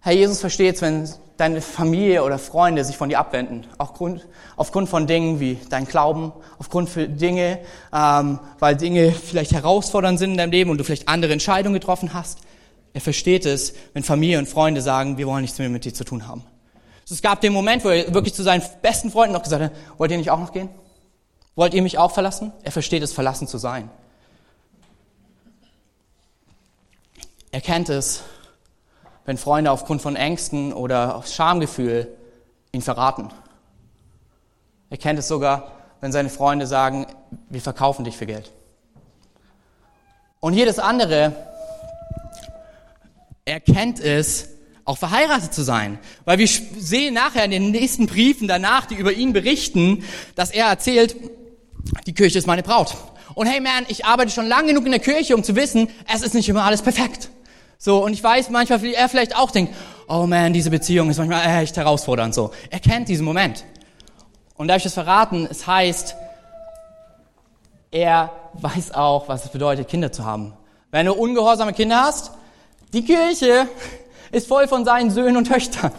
Herr 0.00 0.14
Jesus 0.14 0.40
versteht 0.40 0.74
es, 0.74 0.82
wenn 0.82 1.08
deine 1.42 1.60
Familie 1.60 2.22
oder 2.22 2.38
Freunde 2.38 2.84
sich 2.84 2.96
von 2.96 3.08
dir 3.08 3.18
abwenden, 3.18 3.66
aufgrund, 3.76 4.26
aufgrund 4.56 4.88
von 4.88 5.08
Dingen 5.08 5.40
wie 5.40 5.58
dein 5.68 5.86
Glauben, 5.86 6.32
aufgrund 6.58 6.88
von 6.88 7.16
Dinge, 7.16 7.58
ähm, 7.92 8.38
weil 8.60 8.76
Dinge 8.76 9.12
vielleicht 9.12 9.52
herausfordernd 9.52 10.20
sind 10.20 10.32
in 10.32 10.36
deinem 10.38 10.52
Leben 10.52 10.70
und 10.70 10.78
du 10.78 10.84
vielleicht 10.84 11.08
andere 11.08 11.32
Entscheidungen 11.32 11.74
getroffen 11.74 12.14
hast. 12.14 12.38
Er 12.94 13.00
versteht 13.00 13.44
es, 13.44 13.74
wenn 13.92 14.04
Familie 14.04 14.38
und 14.38 14.48
Freunde 14.48 14.82
sagen, 14.82 15.18
wir 15.18 15.26
wollen 15.26 15.42
nichts 15.42 15.58
mehr 15.58 15.68
mit 15.68 15.84
dir 15.84 15.92
zu 15.92 16.04
tun 16.04 16.28
haben. 16.28 16.44
Es 17.10 17.20
gab 17.20 17.40
den 17.40 17.52
Moment, 17.52 17.84
wo 17.84 17.88
er 17.88 18.14
wirklich 18.14 18.34
zu 18.34 18.44
seinen 18.44 18.62
besten 18.80 19.10
Freunden 19.10 19.34
noch 19.34 19.42
gesagt 19.42 19.62
hat, 19.62 19.72
wollt 19.98 20.12
ihr 20.12 20.18
nicht 20.18 20.30
auch 20.30 20.38
noch 20.38 20.52
gehen? 20.52 20.68
Wollt 21.56 21.74
ihr 21.74 21.82
mich 21.82 21.98
auch 21.98 22.12
verlassen? 22.12 22.52
Er 22.62 22.70
versteht 22.72 23.02
es, 23.02 23.12
verlassen 23.12 23.48
zu 23.48 23.58
sein. 23.58 23.90
Er 27.50 27.60
kennt 27.60 27.88
es, 27.88 28.22
wenn 29.24 29.36
Freunde 29.36 29.70
aufgrund 29.70 30.02
von 30.02 30.16
Ängsten 30.16 30.72
oder 30.72 31.22
Schamgefühl 31.26 32.08
ihn 32.72 32.82
verraten. 32.82 33.30
Er 34.90 34.98
kennt 34.98 35.18
es 35.18 35.28
sogar, 35.28 35.72
wenn 36.00 36.12
seine 36.12 36.28
Freunde 36.28 36.66
sagen, 36.66 37.06
wir 37.48 37.60
verkaufen 37.60 38.04
dich 38.04 38.16
für 38.16 38.26
Geld. 38.26 38.50
Und 40.40 40.54
jedes 40.54 40.78
andere, 40.78 41.32
er 43.44 43.60
kennt 43.60 44.00
es, 44.00 44.48
auch 44.84 44.98
verheiratet 44.98 45.54
zu 45.54 45.62
sein. 45.62 45.98
Weil 46.24 46.38
wir 46.38 46.48
sehen 46.48 47.14
nachher 47.14 47.44
in 47.44 47.52
den 47.52 47.70
nächsten 47.70 48.06
Briefen 48.06 48.48
danach, 48.48 48.86
die 48.86 48.96
über 48.96 49.12
ihn 49.12 49.32
berichten, 49.32 50.04
dass 50.34 50.50
er 50.50 50.66
erzählt, 50.66 51.14
die 52.06 52.14
Kirche 52.14 52.38
ist 52.38 52.46
meine 52.46 52.62
Braut. 52.62 52.96
Und 53.34 53.46
hey 53.46 53.60
man, 53.60 53.86
ich 53.88 54.04
arbeite 54.04 54.30
schon 54.30 54.46
lange 54.46 54.68
genug 54.68 54.84
in 54.84 54.90
der 54.90 55.00
Kirche, 55.00 55.34
um 55.36 55.44
zu 55.44 55.56
wissen, 55.56 55.88
es 56.12 56.22
ist 56.22 56.34
nicht 56.34 56.48
immer 56.48 56.64
alles 56.64 56.82
perfekt. 56.82 57.30
So, 57.84 58.04
und 58.04 58.12
ich 58.12 58.22
weiß 58.22 58.50
manchmal, 58.50 58.80
wie 58.82 58.94
er 58.94 59.08
vielleicht 59.08 59.34
auch 59.34 59.50
denkt, 59.50 59.74
oh 60.06 60.24
man, 60.24 60.52
diese 60.52 60.70
Beziehung 60.70 61.10
ist 61.10 61.18
manchmal 61.18 61.64
echt 61.64 61.76
herausfordernd. 61.76 62.32
So, 62.32 62.52
er 62.70 62.78
kennt 62.78 63.08
diesen 63.08 63.24
Moment. 63.24 63.64
Und 64.54 64.68
darf 64.68 64.76
ich 64.76 64.84
das 64.84 64.94
verraten? 64.94 65.48
Es 65.50 65.66
heißt, 65.66 66.14
er 67.90 68.30
weiß 68.52 68.94
auch, 68.94 69.26
was 69.26 69.46
es 69.46 69.50
bedeutet, 69.50 69.88
Kinder 69.88 70.12
zu 70.12 70.24
haben. 70.24 70.52
Wenn 70.92 71.06
du 71.06 71.12
ungehorsame 71.12 71.72
Kinder 71.72 72.04
hast, 72.04 72.30
die 72.92 73.04
Kirche 73.04 73.66
ist 74.30 74.46
voll 74.46 74.68
von 74.68 74.84
seinen 74.84 75.10
Söhnen 75.10 75.36
und 75.36 75.48
Töchtern. 75.48 75.90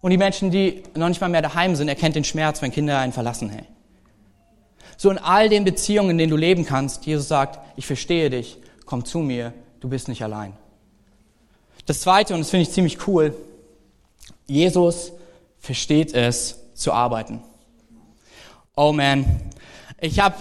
Und 0.00 0.12
die 0.12 0.16
Menschen, 0.16 0.52
die 0.52 0.84
noch 0.94 1.08
nicht 1.08 1.20
mal 1.20 1.26
mehr 1.26 1.42
daheim 1.42 1.74
sind, 1.74 1.88
erkennt 1.88 2.14
den 2.14 2.22
Schmerz, 2.22 2.62
wenn 2.62 2.70
Kinder 2.70 3.00
einen 3.00 3.12
verlassen. 3.12 3.50
Hey. 3.50 3.64
So 4.96 5.10
in 5.10 5.18
all 5.18 5.48
den 5.48 5.64
Beziehungen, 5.64 6.10
in 6.10 6.18
denen 6.18 6.30
du 6.30 6.36
leben 6.36 6.64
kannst, 6.64 7.04
Jesus 7.04 7.26
sagt, 7.26 7.58
ich 7.74 7.84
verstehe 7.84 8.30
dich, 8.30 8.58
komm 8.86 9.04
zu 9.04 9.18
mir, 9.18 9.52
du 9.80 9.88
bist 9.88 10.08
nicht 10.08 10.22
allein. 10.22 10.52
Das 11.86 12.00
Zweite, 12.00 12.34
und 12.34 12.40
das 12.40 12.50
finde 12.50 12.62
ich 12.62 12.70
ziemlich 12.70 13.06
cool, 13.06 13.34
Jesus 14.46 15.12
versteht 15.58 16.14
es 16.14 16.58
zu 16.74 16.92
arbeiten. 16.92 17.42
Oh 18.76 18.92
man, 18.92 19.24
ich 20.00 20.20
habe 20.20 20.36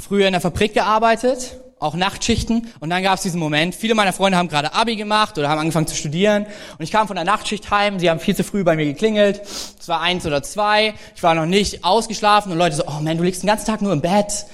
früher 0.00 0.26
in 0.26 0.32
der 0.32 0.40
Fabrik 0.40 0.74
gearbeitet, 0.74 1.56
auch 1.78 1.94
Nachtschichten, 1.94 2.68
und 2.78 2.90
dann 2.90 3.02
gab 3.02 3.16
es 3.16 3.22
diesen 3.22 3.40
Moment, 3.40 3.74
viele 3.74 3.94
meiner 3.94 4.12
Freunde 4.12 4.38
haben 4.38 4.48
gerade 4.48 4.72
Abi 4.72 4.94
gemacht 4.94 5.36
oder 5.36 5.48
haben 5.48 5.58
angefangen 5.58 5.88
zu 5.88 5.96
studieren, 5.96 6.46
und 6.78 6.84
ich 6.84 6.92
kam 6.92 7.08
von 7.08 7.16
der 7.16 7.24
Nachtschicht 7.24 7.70
heim, 7.70 7.98
sie 7.98 8.08
haben 8.08 8.20
viel 8.20 8.36
zu 8.36 8.44
früh 8.44 8.62
bei 8.62 8.76
mir 8.76 8.84
geklingelt, 8.84 9.40
es 9.42 9.88
war 9.88 10.00
eins 10.00 10.24
oder 10.24 10.42
zwei, 10.44 10.94
ich 11.16 11.22
war 11.22 11.34
noch 11.34 11.46
nicht 11.46 11.84
ausgeschlafen, 11.84 12.52
und 12.52 12.58
Leute 12.58 12.76
so, 12.76 12.84
oh 12.86 13.00
man, 13.00 13.16
du 13.16 13.24
liegst 13.24 13.42
den 13.42 13.48
ganzen 13.48 13.66
Tag 13.66 13.82
nur 13.82 13.92
im 13.92 14.00
Bett, 14.00 14.46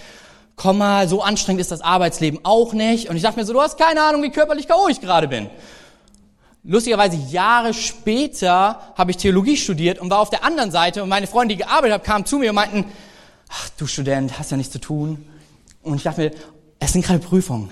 komm 0.59 0.79
mal, 0.79 1.09
so 1.09 1.23
anstrengend 1.23 1.61
ist 1.63 1.71
das 1.71 1.81
Arbeitsleben 1.81 2.41
auch 2.43 2.75
nicht. 2.75 3.09
Und 3.09 3.17
ich 3.17 3.23
dachte 3.23 3.39
mir 3.39 3.47
so, 3.47 3.55
du 3.55 3.63
hast 3.63 3.79
keine 3.79 4.03
Ahnung, 4.03 4.23
wie 4.23 4.31
körperlich 4.31 4.69
K.O. 4.69 4.89
ich 4.89 5.01
gerade 5.01 5.29
bin. 5.29 5.49
Lustigerweise 6.65 7.17
Jahre 7.17 7.73
später 7.73 8.93
habe 8.97 9.13
ich 9.13 9.17
Theologie 9.17 9.57
studiert 9.57 9.99
und 9.99 10.11
war 10.11 10.19
auf 10.19 10.29
der 10.29 10.45
anderen 10.45 10.71
Seite 10.71 11.03
und 11.03 11.09
meine 11.09 11.27
Freunde, 11.27 11.55
die 11.55 11.63
gearbeitet 11.63 11.95
haben, 11.95 12.03
kamen 12.03 12.27
zu 12.27 12.39
mir 12.39 12.51
und 12.51 12.57
meinten, 12.57 12.85
ach 13.49 13.71
du 13.79 13.87
Student, 13.87 14.39
hast 14.39 14.51
ja 14.51 14.57
nichts 14.57 14.73
zu 14.73 14.81
tun. 14.81 15.25
Und 15.83 15.97
ich 15.97 16.03
dachte 16.03 16.21
mir, 16.21 16.31
es 16.81 16.93
sind 16.93 17.05
gerade 17.07 17.21
Prüfungen. 17.21 17.71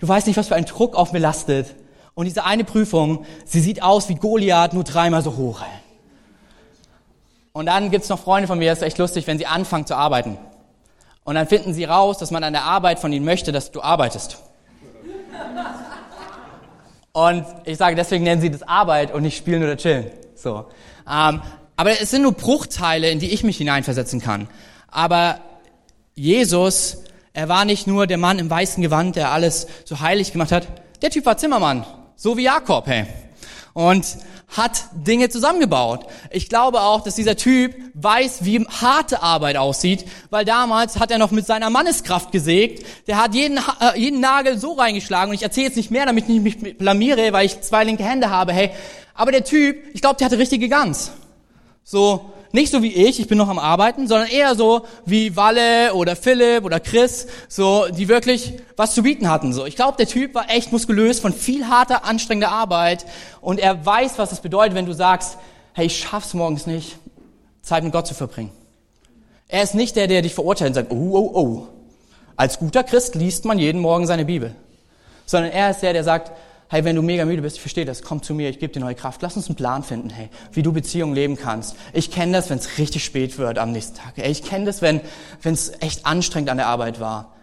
Du 0.00 0.08
weißt 0.08 0.26
nicht, 0.26 0.36
was 0.36 0.48
für 0.48 0.56
ein 0.56 0.64
Druck 0.64 0.96
auf 0.96 1.12
mir 1.12 1.18
lastet. 1.20 1.74
Und 2.14 2.24
diese 2.24 2.44
eine 2.44 2.64
Prüfung, 2.64 3.26
sie 3.44 3.60
sieht 3.60 3.82
aus 3.82 4.08
wie 4.08 4.16
Goliath, 4.16 4.72
nur 4.72 4.84
dreimal 4.84 5.22
so 5.22 5.36
hoch. 5.36 5.60
Und 7.52 7.66
dann 7.66 7.90
gibt's 7.90 8.08
noch 8.08 8.18
Freunde 8.18 8.46
von 8.46 8.58
mir, 8.58 8.70
das 8.70 8.78
ist 8.78 8.84
echt 8.84 8.98
lustig, 8.98 9.26
wenn 9.26 9.38
sie 9.38 9.46
anfangen 9.46 9.86
zu 9.86 9.94
arbeiten. 9.94 10.38
Und 11.28 11.34
dann 11.34 11.46
finden 11.46 11.74
sie 11.74 11.84
raus, 11.84 12.16
dass 12.16 12.30
man 12.30 12.42
an 12.42 12.54
der 12.54 12.62
Arbeit 12.64 13.00
von 13.00 13.12
ihnen 13.12 13.26
möchte, 13.26 13.52
dass 13.52 13.70
du 13.70 13.82
arbeitest. 13.82 14.38
Und 17.12 17.44
ich 17.66 17.76
sage, 17.76 17.96
deswegen 17.96 18.24
nennen 18.24 18.40
sie 18.40 18.48
das 18.50 18.62
Arbeit 18.62 19.12
und 19.12 19.24
nicht 19.24 19.36
Spielen 19.36 19.62
oder 19.62 19.76
Chillen. 19.76 20.06
So. 20.34 20.64
Ähm, 21.06 21.42
aber 21.76 22.00
es 22.00 22.10
sind 22.10 22.22
nur 22.22 22.32
Bruchteile, 22.32 23.10
in 23.10 23.18
die 23.18 23.30
ich 23.30 23.44
mich 23.44 23.58
hineinversetzen 23.58 24.22
kann. 24.22 24.48
Aber 24.90 25.40
Jesus, 26.14 27.02
er 27.34 27.50
war 27.50 27.66
nicht 27.66 27.86
nur 27.86 28.06
der 28.06 28.16
Mann 28.16 28.38
im 28.38 28.48
weißen 28.48 28.82
Gewand, 28.82 29.14
der 29.16 29.30
alles 29.30 29.66
so 29.84 30.00
heilig 30.00 30.32
gemacht 30.32 30.50
hat. 30.50 30.66
Der 31.02 31.10
Typ 31.10 31.26
war 31.26 31.36
Zimmermann. 31.36 31.84
So 32.16 32.38
wie 32.38 32.44
Jakob, 32.44 32.86
hey. 32.86 33.04
Und 33.74 34.16
hat 34.48 34.84
Dinge 34.92 35.28
zusammengebaut. 35.28 36.06
Ich 36.30 36.48
glaube 36.48 36.80
auch, 36.80 37.02
dass 37.02 37.14
dieser 37.14 37.36
Typ 37.36 37.74
weiß, 37.94 38.44
wie 38.44 38.64
harte 38.66 39.22
Arbeit 39.22 39.56
aussieht, 39.56 40.06
weil 40.30 40.44
damals 40.44 40.98
hat 40.98 41.10
er 41.10 41.18
noch 41.18 41.30
mit 41.30 41.46
seiner 41.46 41.68
Manneskraft 41.70 42.32
gesägt. 42.32 42.86
Der 43.06 43.22
hat 43.22 43.34
jeden, 43.34 43.58
äh, 43.58 43.98
jeden 43.98 44.20
Nagel 44.20 44.58
so 44.58 44.72
reingeschlagen 44.72 45.30
und 45.30 45.34
ich 45.34 45.42
erzähle 45.42 45.66
jetzt 45.66 45.76
nicht 45.76 45.90
mehr, 45.90 46.06
damit 46.06 46.28
ich 46.28 46.40
mich 46.40 46.78
blamiere, 46.78 47.32
weil 47.32 47.46
ich 47.46 47.60
zwei 47.60 47.84
linke 47.84 48.04
Hände 48.04 48.30
habe, 48.30 48.52
hey. 48.52 48.70
Aber 49.14 49.32
der 49.32 49.44
Typ, 49.44 49.76
ich 49.92 50.00
glaube, 50.00 50.16
der 50.16 50.26
hatte 50.26 50.38
richtige 50.38 50.68
Gans. 50.68 51.10
So, 51.84 52.32
nicht 52.52 52.72
so 52.72 52.82
wie 52.82 52.92
ich, 52.92 53.20
ich 53.20 53.28
bin 53.28 53.38
noch 53.38 53.48
am 53.48 53.58
Arbeiten, 53.58 54.08
sondern 54.08 54.28
eher 54.28 54.54
so 54.54 54.82
wie 55.04 55.36
Walle 55.36 55.92
oder 55.94 56.16
Philipp 56.16 56.64
oder 56.64 56.80
Chris, 56.80 57.26
so, 57.48 57.86
die 57.88 58.08
wirklich 58.08 58.54
was 58.76 58.94
zu 58.94 59.02
bieten 59.02 59.28
hatten, 59.28 59.52
so. 59.52 59.66
Ich 59.66 59.76
glaube, 59.76 59.96
der 59.96 60.06
Typ 60.06 60.34
war 60.34 60.50
echt 60.50 60.72
muskulös 60.72 61.20
von 61.20 61.32
viel 61.32 61.66
harter, 61.68 62.04
anstrengender 62.04 62.50
Arbeit 62.50 63.04
und 63.40 63.60
er 63.60 63.84
weiß, 63.84 64.18
was 64.18 64.32
es 64.32 64.40
bedeutet, 64.40 64.74
wenn 64.74 64.86
du 64.86 64.94
sagst, 64.94 65.38
hey, 65.74 65.86
ich 65.86 65.98
schaff's 65.98 66.34
morgens 66.34 66.66
nicht, 66.66 66.96
Zeit 67.62 67.84
mit 67.84 67.92
Gott 67.92 68.06
zu 68.06 68.14
verbringen. 68.14 68.50
Er 69.48 69.62
ist 69.62 69.74
nicht 69.74 69.96
der, 69.96 70.06
der 70.06 70.22
dich 70.22 70.34
verurteilt 70.34 70.70
und 70.70 70.74
sagt, 70.74 70.92
oh, 70.92 71.10
oh, 71.12 71.30
oh. 71.34 71.66
Als 72.36 72.58
guter 72.58 72.84
Christ 72.84 73.14
liest 73.14 73.44
man 73.44 73.58
jeden 73.58 73.80
Morgen 73.80 74.06
seine 74.06 74.24
Bibel. 74.24 74.54
Sondern 75.26 75.50
er 75.50 75.70
ist 75.70 75.80
der, 75.80 75.92
der 75.92 76.04
sagt, 76.04 76.32
hey, 76.68 76.84
wenn 76.84 76.96
du 76.96 77.02
mega 77.02 77.24
müde 77.24 77.42
bist, 77.42 77.56
ich 77.56 77.62
verstehe 77.62 77.84
das, 77.84 78.02
komm 78.02 78.22
zu 78.22 78.34
mir, 78.34 78.50
ich 78.50 78.58
gebe 78.58 78.72
dir 78.72 78.80
neue 78.80 78.94
Kraft. 78.94 79.22
Lass 79.22 79.36
uns 79.36 79.46
einen 79.46 79.56
Plan 79.56 79.82
finden, 79.82 80.10
hey, 80.10 80.28
wie 80.52 80.62
du 80.62 80.72
Beziehungen 80.72 81.14
leben 81.14 81.36
kannst. 81.36 81.76
Ich 81.92 82.10
kenne 82.10 82.32
das, 82.32 82.50
wenn 82.50 82.58
es 82.58 82.78
richtig 82.78 83.04
spät 83.04 83.38
wird 83.38 83.58
am 83.58 83.72
nächsten 83.72 83.96
Tag. 83.96 84.12
Hey, 84.16 84.30
ich 84.30 84.42
kenne 84.42 84.66
das, 84.66 84.82
wenn 84.82 85.00
es 85.42 85.72
echt 85.80 86.04
anstrengend 86.04 86.50
an 86.50 86.58
der 86.58 86.66
Arbeit 86.66 87.00
war. 87.00 87.34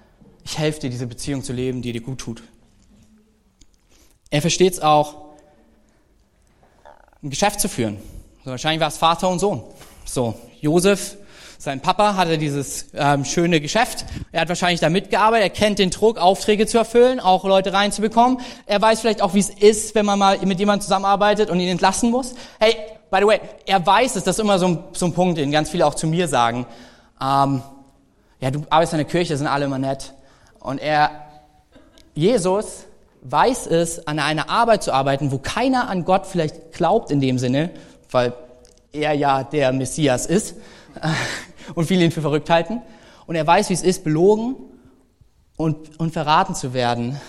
ich 0.44 0.60
helfe 0.60 0.82
dir, 0.82 0.90
diese 0.92 1.08
Beziehung 1.08 1.44
zu 1.44 1.54
leben, 1.54 1.82
die 1.82 1.92
dir 1.92 2.02
gut 2.02 2.20
tut. 2.20 2.44
Er 4.30 4.42
versteht 4.42 4.74
es 4.74 4.80
auch, 4.80 5.16
ein 7.24 7.32
Geschäft 7.32 7.60
zu 7.60 7.68
führen. 7.68 7.98
So, 8.44 8.52
wahrscheinlich 8.52 8.80
war 8.80 8.90
es 8.90 8.98
Vater 8.98 9.28
und 9.30 9.40
Sohn. 9.40 9.64
So, 10.06 10.40
Josef, 10.62 11.18
sein 11.65 11.82
Papa 11.82 12.15
hatte 12.15 12.38
dieses 12.38 12.88
ähm, 12.93 13.25
schöne 13.25 13.60
Geschäft. 13.60 14.06
Er 14.32 14.41
hat 14.41 14.49
wahrscheinlich 14.49 14.80
da 14.80 14.89
mitgearbeitet. 14.89 15.43
Er 15.43 15.49
kennt 15.49 15.80
den 15.80 15.89
Druck, 15.89 16.17
Aufträge 16.17 16.67
zu 16.67 16.78
erfüllen, 16.78 17.19
auch 17.19 17.43
Leute 17.43 17.73
reinzubekommen. 17.73 18.39
Er 18.67 18.82
weiß 18.82 19.01
vielleicht 19.01 19.21
auch, 19.21 19.34
wie 19.34 19.39
es 19.39 19.49
ist, 19.49 19.95
wenn 19.95 20.06
man 20.06 20.19
mal 20.19 20.38
mit 20.45 20.60
jemandem 20.60 20.84
zusammenarbeitet 20.84 21.49
und 21.49 21.60
ihn 21.60 21.67
entlassen 21.67 22.12
muss. 22.12 22.36
Hey, 22.60 22.75
by 23.10 23.17
the 23.19 23.25
way, 23.25 23.39
er 23.65 23.86
weiß 23.86 24.15
es. 24.15 24.23
Das 24.23 24.38
ist 24.38 24.43
immer 24.43 24.60
so 24.60 24.67
ein, 24.67 24.84
so 24.93 25.08
ein 25.08 25.13
Punkt, 25.13 25.39
den 25.39 25.51
ganz 25.51 25.69
viele 25.69 25.86
auch 25.88 25.95
zu 25.95 26.08
mir 26.08 26.28
sagen. 26.28 26.67
Ähm, 27.19 27.63
ja, 28.39 28.51
du 28.51 28.63
arbeitest 28.69 28.93
in 28.93 28.99
der 28.99 29.08
Kirche, 29.08 29.36
sind 29.36 29.47
alle 29.47 29.65
immer 29.65 29.80
nett. 29.80 30.13
Und 30.60 30.80
er, 30.80 31.10
Jesus, 32.13 32.86
weiß 33.23 33.65
es, 33.67 34.08
an 34.08 34.19
einer 34.19 34.49
Arbeit 34.51 34.84
zu 34.84 34.93
arbeiten, 34.93 35.32
wo 35.32 35.39
keiner 35.39 35.89
an 35.89 36.06
Gott 36.06 36.28
vielleicht 36.28 36.73
glaubt 36.73 37.10
in 37.10 37.19
dem 37.19 37.39
Sinne, 37.39 37.71
weil 38.12 38.34
er 38.91 39.13
ja 39.13 39.43
der 39.43 39.73
Messias 39.73 40.28
ist 40.28 40.56
und 41.73 41.86
viele 41.86 42.06
ihn 42.06 42.12
für 42.12 42.21
verrückt 42.21 42.49
halten. 42.49 42.82
Und 43.25 43.36
er 43.36 43.47
weiß, 43.47 43.69
wie 43.69 43.73
es 43.73 43.82
ist, 43.82 44.04
belogen 44.04 44.56
und, 45.58 45.99
und 45.99 46.13
verraten 46.13 46.54
zu 46.54 46.73
werden 46.73 47.19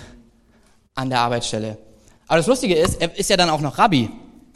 an 0.94 1.10
der 1.10 1.20
Arbeitsstelle. 1.20 1.78
Aber 2.26 2.38
das 2.38 2.46
Lustige 2.46 2.74
ist, 2.74 3.00
er 3.00 3.16
ist 3.16 3.30
ja 3.30 3.36
dann 3.36 3.50
auch 3.50 3.60
noch 3.60 3.78
Rabbi, 3.78 4.10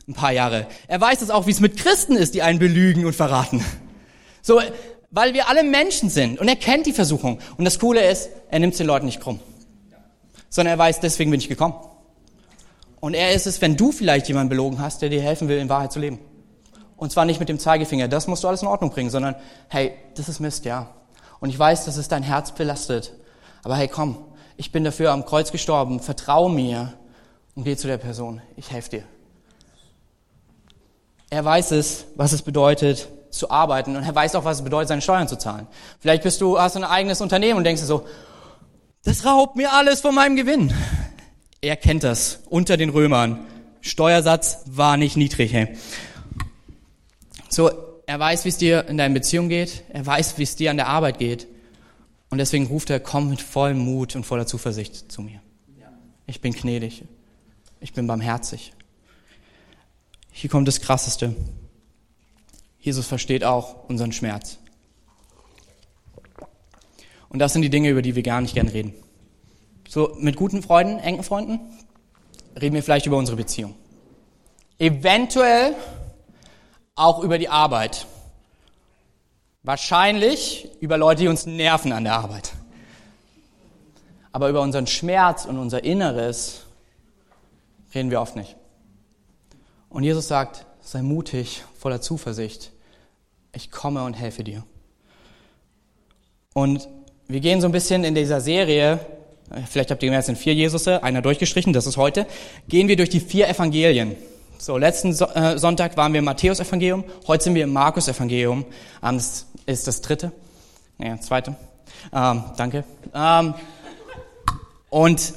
ein 0.08 0.14
paar 0.14 0.32
Jahre. 0.32 0.66
Er 0.88 1.00
weiß 1.00 1.22
es 1.22 1.30
auch, 1.30 1.46
wie 1.46 1.52
es 1.52 1.60
mit 1.60 1.76
Christen 1.76 2.16
ist, 2.16 2.34
die 2.34 2.42
einen 2.42 2.58
belügen 2.58 3.06
und 3.06 3.14
verraten. 3.14 3.64
So, 4.42 4.60
weil 5.10 5.34
wir 5.34 5.48
alle 5.48 5.62
Menschen 5.62 6.10
sind 6.10 6.38
und 6.38 6.48
er 6.48 6.56
kennt 6.56 6.86
die 6.86 6.92
Versuchung. 6.92 7.38
Und 7.56 7.64
das 7.64 7.78
Coole 7.78 8.06
ist, 8.08 8.30
er 8.50 8.58
nimmt 8.58 8.78
den 8.78 8.86
Leuten 8.86 9.06
nicht 9.06 9.20
krumm 9.20 9.40
sondern 10.50 10.74
er 10.74 10.78
weiß, 10.78 11.00
deswegen 11.00 11.30
bin 11.30 11.40
ich 11.40 11.48
gekommen. 11.48 11.74
Und 12.98 13.14
er 13.14 13.32
ist 13.32 13.46
es, 13.46 13.62
wenn 13.62 13.76
du 13.76 13.92
vielleicht 13.92 14.28
jemanden 14.28 14.50
belogen 14.50 14.78
hast, 14.80 15.00
der 15.00 15.08
dir 15.08 15.22
helfen 15.22 15.48
will, 15.48 15.58
in 15.58 15.70
Wahrheit 15.70 15.92
zu 15.92 16.00
leben. 16.00 16.18
Und 17.00 17.10
zwar 17.10 17.24
nicht 17.24 17.40
mit 17.40 17.48
dem 17.48 17.58
Zeigefinger, 17.58 18.08
das 18.08 18.26
musst 18.26 18.44
du 18.44 18.48
alles 18.48 18.60
in 18.60 18.68
Ordnung 18.68 18.90
bringen, 18.90 19.08
sondern, 19.08 19.34
hey, 19.68 19.94
das 20.16 20.28
ist 20.28 20.38
Mist, 20.38 20.66
ja. 20.66 20.90
Und 21.40 21.48
ich 21.48 21.58
weiß, 21.58 21.86
dass 21.86 21.96
es 21.96 22.08
dein 22.08 22.22
Herz 22.22 22.52
belastet. 22.52 23.14
Aber 23.62 23.74
hey, 23.74 23.88
komm, 23.88 24.18
ich 24.58 24.70
bin 24.70 24.84
dafür 24.84 25.12
am 25.12 25.24
Kreuz 25.24 25.50
gestorben, 25.50 26.00
vertrau 26.00 26.50
mir 26.50 26.92
und 27.54 27.64
geh 27.64 27.74
zu 27.74 27.86
der 27.86 27.96
Person. 27.96 28.42
Ich 28.56 28.70
helfe 28.70 28.90
dir. 28.90 29.04
Er 31.30 31.42
weiß 31.42 31.70
es, 31.70 32.04
was 32.16 32.32
es 32.32 32.42
bedeutet, 32.42 33.08
zu 33.30 33.50
arbeiten 33.50 33.96
und 33.96 34.02
er 34.02 34.14
weiß 34.14 34.34
auch, 34.34 34.44
was 34.44 34.58
es 34.58 34.64
bedeutet, 34.64 34.88
seine 34.88 35.00
Steuern 35.00 35.26
zu 35.26 35.38
zahlen. 35.38 35.68
Vielleicht 36.00 36.22
bist 36.22 36.42
du, 36.42 36.58
hast 36.60 36.76
du 36.76 36.80
ein 36.80 36.84
eigenes 36.84 37.22
Unternehmen 37.22 37.56
und 37.56 37.64
denkst 37.64 37.80
dir 37.80 37.86
so, 37.86 38.04
das 39.04 39.24
raubt 39.24 39.56
mir 39.56 39.72
alles 39.72 40.02
von 40.02 40.14
meinem 40.14 40.36
Gewinn. 40.36 40.74
Er 41.62 41.76
kennt 41.76 42.04
das 42.04 42.40
unter 42.50 42.76
den 42.76 42.90
Römern. 42.90 43.46
Steuersatz 43.80 44.58
war 44.66 44.98
nicht 44.98 45.16
niedrig. 45.16 45.54
Hey. 45.54 45.78
So, 47.50 47.70
er 48.06 48.18
weiß, 48.18 48.44
wie 48.44 48.48
es 48.48 48.56
dir 48.56 48.88
in 48.88 48.96
deiner 48.96 49.14
Beziehung 49.14 49.48
geht. 49.48 49.82
Er 49.90 50.06
weiß, 50.06 50.38
wie 50.38 50.44
es 50.44 50.56
dir 50.56 50.70
an 50.70 50.76
der 50.76 50.86
Arbeit 50.86 51.18
geht. 51.18 51.46
Und 52.30 52.38
deswegen 52.38 52.66
ruft 52.66 52.90
er, 52.90 53.00
komm 53.00 53.28
mit 53.28 53.42
vollem 53.42 53.78
Mut 53.78 54.14
und 54.16 54.24
voller 54.24 54.46
Zuversicht 54.46 55.10
zu 55.10 55.20
mir. 55.20 55.40
Ich 56.26 56.40
bin 56.40 56.52
gnädig. 56.52 57.04
Ich 57.80 57.92
bin 57.92 58.06
barmherzig. 58.06 58.72
Hier 60.30 60.48
kommt 60.48 60.68
das 60.68 60.80
Krasseste. 60.80 61.34
Jesus 62.78 63.06
versteht 63.06 63.42
auch 63.42 63.88
unseren 63.88 64.12
Schmerz. 64.12 64.58
Und 67.28 67.40
das 67.40 67.52
sind 67.52 67.62
die 67.62 67.70
Dinge, 67.70 67.90
über 67.90 68.02
die 68.02 68.14
wir 68.14 68.22
gar 68.22 68.40
nicht 68.40 68.54
gern 68.54 68.68
reden. 68.68 68.94
So 69.88 70.16
mit 70.18 70.36
guten 70.36 70.62
Freunden, 70.62 70.98
engen 70.98 71.24
Freunden, 71.24 71.60
reden 72.60 72.74
wir 72.74 72.82
vielleicht 72.82 73.06
über 73.06 73.16
unsere 73.16 73.36
Beziehung. 73.36 73.74
Eventuell 74.78 75.74
auch 77.00 77.22
über 77.22 77.38
die 77.38 77.48
Arbeit. 77.48 78.06
Wahrscheinlich 79.62 80.68
über 80.80 80.96
Leute, 80.96 81.22
die 81.22 81.28
uns 81.28 81.46
nerven 81.46 81.92
an 81.92 82.04
der 82.04 82.14
Arbeit. 82.14 82.52
Aber 84.32 84.48
über 84.48 84.60
unseren 84.60 84.86
Schmerz 84.86 85.44
und 85.44 85.58
unser 85.58 85.82
Inneres 85.82 86.62
reden 87.94 88.10
wir 88.10 88.20
oft 88.20 88.36
nicht. 88.36 88.56
Und 89.88 90.04
Jesus 90.04 90.28
sagt, 90.28 90.66
sei 90.80 91.02
mutig, 91.02 91.64
voller 91.78 92.00
Zuversicht. 92.00 92.70
Ich 93.52 93.70
komme 93.70 94.04
und 94.04 94.14
helfe 94.14 94.44
dir. 94.44 94.62
Und 96.54 96.88
wir 97.26 97.40
gehen 97.40 97.60
so 97.60 97.66
ein 97.66 97.72
bisschen 97.72 98.04
in 98.04 98.14
dieser 98.14 98.40
Serie, 98.40 99.00
vielleicht 99.68 99.90
habt 99.90 100.02
ihr 100.02 100.08
gemerkt, 100.08 100.22
es 100.22 100.26
sind 100.26 100.38
vier 100.38 100.54
Jesusse, 100.54 101.02
einer 101.02 101.22
durchgestrichen, 101.22 101.72
das 101.72 101.86
ist 101.86 101.96
heute, 101.96 102.26
gehen 102.68 102.88
wir 102.88 102.96
durch 102.96 103.08
die 103.08 103.20
vier 103.20 103.48
Evangelien. 103.48 104.16
So, 104.60 104.76
letzten 104.76 105.12
äh, 105.12 105.58
Sonntag 105.58 105.96
waren 105.96 106.12
wir 106.12 106.18
im 106.18 106.26
Matthäus-Evangelium, 106.26 107.04
heute 107.26 107.44
sind 107.44 107.54
wir 107.54 107.64
im 107.64 107.72
Markus-Evangelium. 107.72 108.66
Ähm, 109.02 109.16
das 109.16 109.46
ist 109.64 109.86
das 109.86 110.02
dritte, 110.02 110.32
ja, 110.98 111.18
zweite. 111.18 111.56
Ähm, 112.12 112.44
danke. 112.58 112.84
Ähm, 113.14 113.54
und 114.90 115.32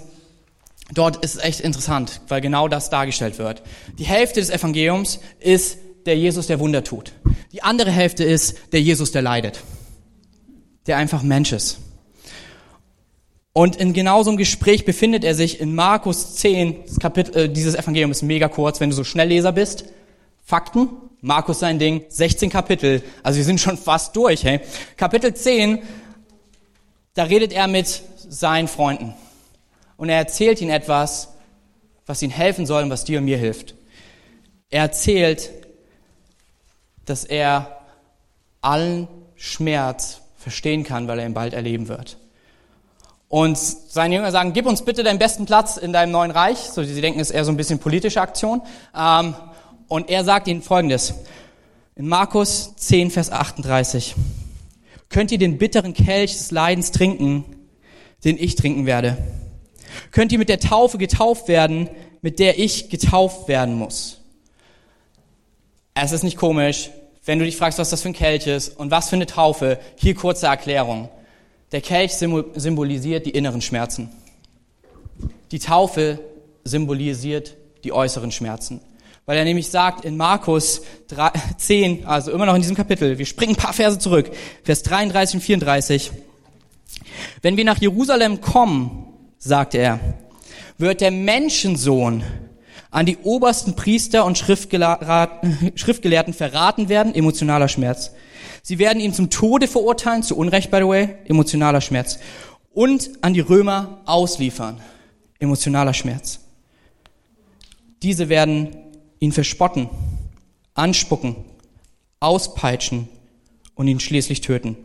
dort 0.93 1.23
ist 1.23 1.36
es 1.36 1.41
echt 1.41 1.62
interessant, 1.62 2.19
weil 2.27 2.41
genau 2.41 2.67
das 2.67 2.89
dargestellt 2.89 3.39
wird. 3.39 3.63
Die 3.97 4.03
Hälfte 4.03 4.41
des 4.41 4.49
Evangeliums 4.49 5.21
ist 5.39 5.77
der 6.05 6.17
Jesus, 6.17 6.47
der 6.47 6.59
Wunder 6.59 6.83
tut. 6.83 7.13
Die 7.53 7.63
andere 7.63 7.91
Hälfte 7.91 8.25
ist 8.25 8.73
der 8.73 8.81
Jesus, 8.81 9.13
der 9.13 9.21
leidet 9.21 9.63
der 10.86 10.97
einfach 10.97 11.23
Mensch 11.23 11.51
ist. 11.51 11.79
Und 13.54 13.76
in 13.76 13.94
genau 13.94 14.24
so 14.24 14.32
einem 14.32 14.38
Gespräch 14.38 14.84
befindet 14.84 15.24
er 15.24 15.36
sich 15.36 15.60
in 15.60 15.76
Markus 15.76 16.36
10, 16.36 16.86
das 16.88 17.00
Kapitel, 17.00 17.38
äh, 17.38 17.50
dieses 17.50 17.76
Evangelium 17.76 18.10
ist 18.10 18.24
mega 18.24 18.48
kurz, 18.48 18.80
wenn 18.80 18.89
du 18.89 18.96
so 18.96 19.04
Schnellleser 19.04 19.52
bist. 19.52 19.86
Fakten, 20.44 20.89
Markus 21.22 21.60
sein 21.60 21.78
Ding, 21.78 22.04
16 22.10 22.50
Kapitel, 22.50 23.04
also 23.22 23.38
wir 23.38 23.46
sind 23.46 23.62
schon 23.62 23.78
fast 23.78 24.16
durch. 24.16 24.44
Hey. 24.44 24.60
Kapitel 24.98 25.36
10, 25.36 25.84
da 27.13 27.26
redet 27.26 27.54
er 27.54 27.68
mit 27.68 28.02
seinen 28.28 28.68
Freunden. 28.68 29.13
Und 29.98 30.10
er 30.10 30.18
erzählt 30.18 30.60
ihnen 30.60 30.72
etwas, 30.72 31.30
was 32.08 32.24
ihnen 32.24 32.34
helfen 32.34 32.66
soll 32.66 32.84
und 32.84 32.89
was 32.89 33.04
dir 33.04 33.20
und 33.20 33.26
mir 33.26 33.38
hilft. 33.38 33.76
Er 34.72 34.82
erzählt, 34.82 35.52
dass 37.06 37.24
er 37.24 37.80
allen 38.62 39.08
Schmerz 39.36 40.22
verstehen 40.38 40.84
kann, 40.84 41.08
weil 41.08 41.20
er 41.20 41.28
ihn 41.28 41.36
bald 41.36 41.54
erleben 41.54 41.88
wird. 41.88 42.18
Und 43.34 43.58
seine 43.58 44.13
Jünger 44.13 44.32
sagen, 44.32 44.54
gib 44.54 44.67
uns 44.67 44.86
bitte 44.86 45.02
deinen 45.02 45.17
besten 45.17 45.48
Platz 45.48 45.78
in 45.78 45.91
deinem 45.91 46.12
neuen 46.12 46.30
Reich. 46.30 46.60
So, 46.60 46.84
sie 46.84 47.02
denken, 47.02 47.19
es 47.19 47.32
ist 47.32 47.36
eher 47.36 47.43
so 47.43 47.52
ein 47.52 47.58
bisschen 47.58 47.80
politische 47.80 48.22
Aktion. 48.22 48.62
Ähm, 48.96 49.34
und 49.88 50.12
er 50.12 50.24
sagt 50.24 50.48
ihnen 50.48 50.62
Folgendes. 50.62 51.15
In 51.96 52.08
Markus 52.08 52.76
10, 52.76 53.10
Vers 53.10 53.32
38. 53.32 54.13
Könnt 55.10 55.32
ihr 55.32 55.39
den 55.39 55.58
bitteren 55.58 55.96
Kelch 55.96 56.34
des 56.34 56.52
Leidens 56.52 56.91
trinken, 56.91 57.43
den 58.24 58.38
ich 58.38 58.54
trinken 58.54 58.86
werde? 58.86 59.17
Könnt 60.12 60.32
ihr 60.32 60.38
mit 60.38 60.50
der 60.50 60.60
Taufe 60.60 61.00
getauft 61.00 61.48
werden, 61.48 61.89
mit 62.22 62.38
der 62.38 62.60
ich 62.60 62.91
getauft 62.91 63.48
werden 63.48 63.74
muss? 63.74 64.22
Es 65.96 66.12
ist 66.12 66.22
nicht 66.22 66.38
komisch, 66.38 66.91
wenn 67.26 67.39
du 67.39 67.46
dich 67.46 67.58
fragst, 67.58 67.80
was 67.80 67.89
das 67.89 68.04
für 68.04 68.10
ein 68.10 68.13
Kelch 68.13 68.46
ist 68.46 68.78
und 68.78 68.91
was 68.91 69.10
für 69.10 69.15
eine 69.15 69.26
Taufe, 69.26 69.80
hier 69.96 70.13
kurze 70.13 70.46
Erklärung. 70.46 71.10
Der 71.73 71.81
Kelch 71.81 72.13
symbolisiert 72.13 73.25
die 73.25 73.31
inneren 73.31 73.62
Schmerzen. 73.62 74.09
Die 75.51 75.57
Taufe 75.57 76.19
symbolisiert 76.63 77.57
die 77.83 77.91
äußeren 77.91 78.31
Schmerzen. 78.31 78.79
Weil 79.25 79.39
er 79.39 79.43
nämlich 79.43 79.69
sagt 79.69 80.05
in 80.05 80.15
Markus 80.15 80.83
10, 81.57 82.05
also 82.05 82.31
immer 82.31 82.45
noch 82.45 82.53
in 82.53 82.62
diesem 82.62 82.75
Kapitel, 82.75 83.17
wir 83.17 83.25
springen 83.25 83.53
ein 83.53 83.57
paar 83.57 83.73
Verse 83.73 83.97
zurück, 83.97 84.29
Vers 84.63 84.83
33 84.83 85.36
und 85.36 85.41
34. 85.41 86.12
Wenn 87.41 87.57
wir 87.57 87.65
nach 87.65 87.81
Jerusalem 87.81 88.39
kommen, 88.39 89.07
sagte 89.39 89.79
er, 89.79 89.99
wird 90.77 91.01
der 91.01 91.09
Menschensohn 91.09 92.23
an 92.91 93.07
die 93.07 93.17
obersten 93.23 93.75
Priester 93.75 94.25
und 94.25 94.38
Schriftgelehrten 94.38 96.33
verraten 96.36 96.88
werden, 96.88 97.15
emotionaler 97.15 97.67
Schmerz. 97.67 98.12
Sie 98.65 98.80
werden 98.80 99.02
ihn 99.02 99.13
zum 99.13 99.30
Tode 99.30 99.67
verurteilen, 99.67 100.23
zu 100.23 100.38
Unrecht, 100.38 100.71
by 100.71 100.78
the 100.78 100.88
way, 100.88 101.15
emotionaler 101.26 101.82
Schmerz. 101.82 102.17
Und 102.73 103.12
an 103.21 103.34
die 103.34 103.41
Römer 103.41 104.02
ausliefern, 104.06 104.82
emotionaler 105.39 105.93
Schmerz. 105.93 106.39
Diese 108.02 108.30
werden 108.30 108.76
ihn 109.19 109.34
verspotten, 109.34 109.89
anspucken, 110.76 111.36
auspeitschen 112.21 113.10
und 113.76 113.89
ihn 113.89 113.99
schließlich 113.99 114.39
töten. 114.39 114.78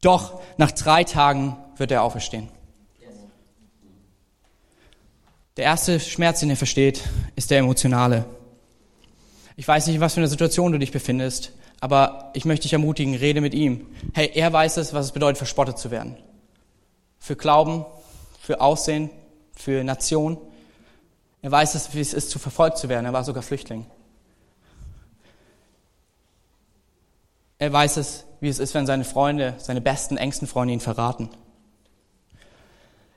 Doch 0.00 0.40
nach 0.56 0.70
drei 0.72 1.04
Tagen 1.04 1.56
wird 1.76 1.90
er 1.90 2.02
auferstehen. 2.02 2.48
Der 5.58 5.64
erste 5.64 6.00
Schmerz, 6.00 6.40
den 6.40 6.50
er 6.50 6.56
versteht, 6.56 7.02
ist 7.36 7.50
der 7.50 7.58
emotionale. 7.58 8.24
Ich 9.56 9.68
weiß 9.68 9.86
nicht, 9.86 9.96
in 9.96 10.00
was 10.00 10.14
für 10.14 10.20
einer 10.20 10.28
Situation 10.28 10.72
du 10.72 10.78
dich 10.78 10.92
befindest, 10.92 11.52
aber 11.80 12.30
ich 12.34 12.44
möchte 12.44 12.64
dich 12.64 12.72
ermutigen, 12.72 13.14
rede 13.14 13.40
mit 13.40 13.54
ihm. 13.54 13.86
Hey, 14.12 14.30
er 14.34 14.52
weiß 14.52 14.78
es, 14.78 14.92
was 14.92 15.06
es 15.06 15.12
bedeutet, 15.12 15.38
verspottet 15.38 15.78
zu 15.78 15.90
werden. 15.90 16.16
für 17.20 17.36
Glauben, 17.36 17.84
für 18.40 18.60
Aussehen, 18.60 19.10
für 19.52 19.84
Nation. 19.84 20.38
Er 21.42 21.50
weiß 21.50 21.74
es, 21.74 21.94
wie 21.94 22.00
es 22.00 22.14
ist, 22.14 22.30
zu 22.30 22.38
verfolgt 22.38 22.78
zu 22.78 22.88
werden. 22.88 23.04
Er 23.04 23.12
war 23.12 23.24
sogar 23.24 23.42
Flüchtling. 23.42 23.86
Er 27.58 27.72
weiß 27.72 27.96
es, 27.96 28.24
wie 28.40 28.48
es 28.48 28.60
ist, 28.60 28.72
wenn 28.74 28.86
seine 28.86 29.04
Freunde, 29.04 29.54
seine 29.58 29.80
besten, 29.80 30.16
engsten 30.16 30.46
Freunde 30.46 30.72
ihn 30.74 30.80
verraten. 30.80 31.28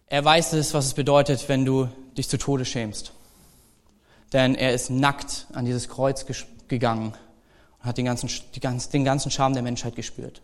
Er 0.08 0.26
weiß 0.26 0.54
es, 0.54 0.74
was 0.74 0.88
es 0.88 0.94
bedeutet, 0.94 1.48
wenn 1.48 1.64
du 1.64 1.88
dich 2.18 2.28
zu 2.28 2.38
Tode 2.38 2.66
schämst. 2.66 3.14
Denn 4.34 4.56
er 4.56 4.74
ist 4.74 4.90
nackt 4.90 5.48
an 5.54 5.66
dieses 5.66 5.88
Kreuz 5.88 6.26
gegangen 6.68 7.14
und 7.82 7.88
hat 7.88 7.98
den 7.98 8.06
ganzen, 8.06 8.30
den 8.94 9.04
ganzen 9.04 9.32
Charme 9.32 9.54
der 9.54 9.64
Menschheit 9.64 9.96
gespürt. 9.96 10.42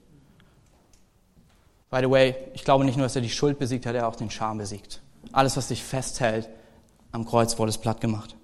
By 1.90 2.00
the 2.02 2.10
way, 2.10 2.36
ich 2.54 2.64
glaube 2.64 2.84
nicht 2.84 2.98
nur, 2.98 3.06
dass 3.06 3.16
er 3.16 3.22
die 3.22 3.30
Schuld 3.30 3.60
besiegt 3.60 3.86
hat, 3.86 3.96
er 3.96 4.02
hat 4.04 4.14
auch 4.14 4.18
den 4.18 4.30
Charme 4.30 4.58
besiegt. 4.58 5.02
Alles, 5.32 5.56
was 5.56 5.70
dich 5.70 5.84
festhält, 5.84 6.50
am 7.12 7.26
Kreuz 7.26 7.58
wurde 7.58 7.70
es 7.70 7.78
platt 7.78 8.02
gemacht. 8.02 8.36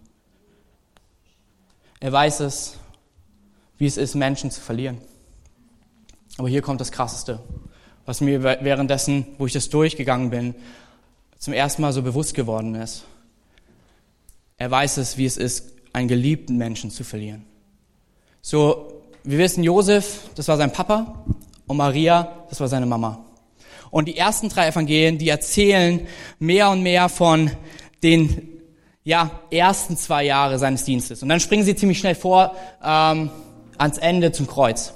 Er 2.00 2.12
weiß 2.12 2.42
es, 2.42 2.78
wie 3.78 3.86
es 3.86 3.98
ist, 3.98 4.16
Menschen 4.16 4.52
zu 4.52 4.62
verlieren. 4.62 4.98
Aber 6.38 6.48
hier 6.48 6.62
kommt 6.62 6.82
das 6.82 6.92
Krasseste, 6.92 7.40
was 8.06 8.22
mir 8.22 8.44
währenddessen, 8.44 9.28
wo 9.38 9.46
ich 9.46 9.54
das 9.54 9.70
durchgegangen 9.70 10.30
bin, 10.30 10.56
zum 11.38 11.54
ersten 11.54 11.82
Mal 11.82 11.94
so 11.94 12.02
bewusst 12.02 12.34
geworden 12.34 12.76
ist. 12.76 13.04
Er 14.58 14.72
weiß 14.72 14.98
es, 14.98 15.18
wie 15.18 15.26
es 15.26 15.38
ist, 15.38 15.74
einen 15.92 16.08
geliebten 16.08 16.58
Menschen 16.58 16.92
zu 16.92 17.04
verlieren. 17.04 17.46
So, 18.46 19.02
wir 19.24 19.38
wissen, 19.38 19.64
Josef, 19.64 20.20
das 20.36 20.50
war 20.50 20.58
sein 20.58 20.74
Papa, 20.74 21.24
und 21.66 21.78
Maria, 21.78 22.44
das 22.50 22.60
war 22.60 22.68
seine 22.68 22.86
Mama. 22.86 23.24
Und 23.90 24.10
die 24.10 24.18
ersten 24.18 24.50
drei 24.50 24.68
Evangelien, 24.68 25.18
die 25.18 25.30
erzählen 25.30 26.06
mehr 26.40 26.70
und 26.70 26.84
mehr 26.84 27.08
von 27.08 27.52
den 28.04 28.50
ja, 29.06 29.32
ersten 29.50 29.96
zwei 29.96 30.26
Jahre 30.26 30.60
seines 30.60 30.84
Dienstes. 30.84 31.24
Und 31.24 31.30
dann 31.30 31.40
springen 31.40 31.64
sie 31.64 31.74
ziemlich 31.74 32.00
schnell 32.00 32.16
vor 32.16 32.54
ähm, 32.84 33.30
ans 33.78 33.98
Ende 33.98 34.34
zum 34.34 34.46
Kreuz. 34.46 34.94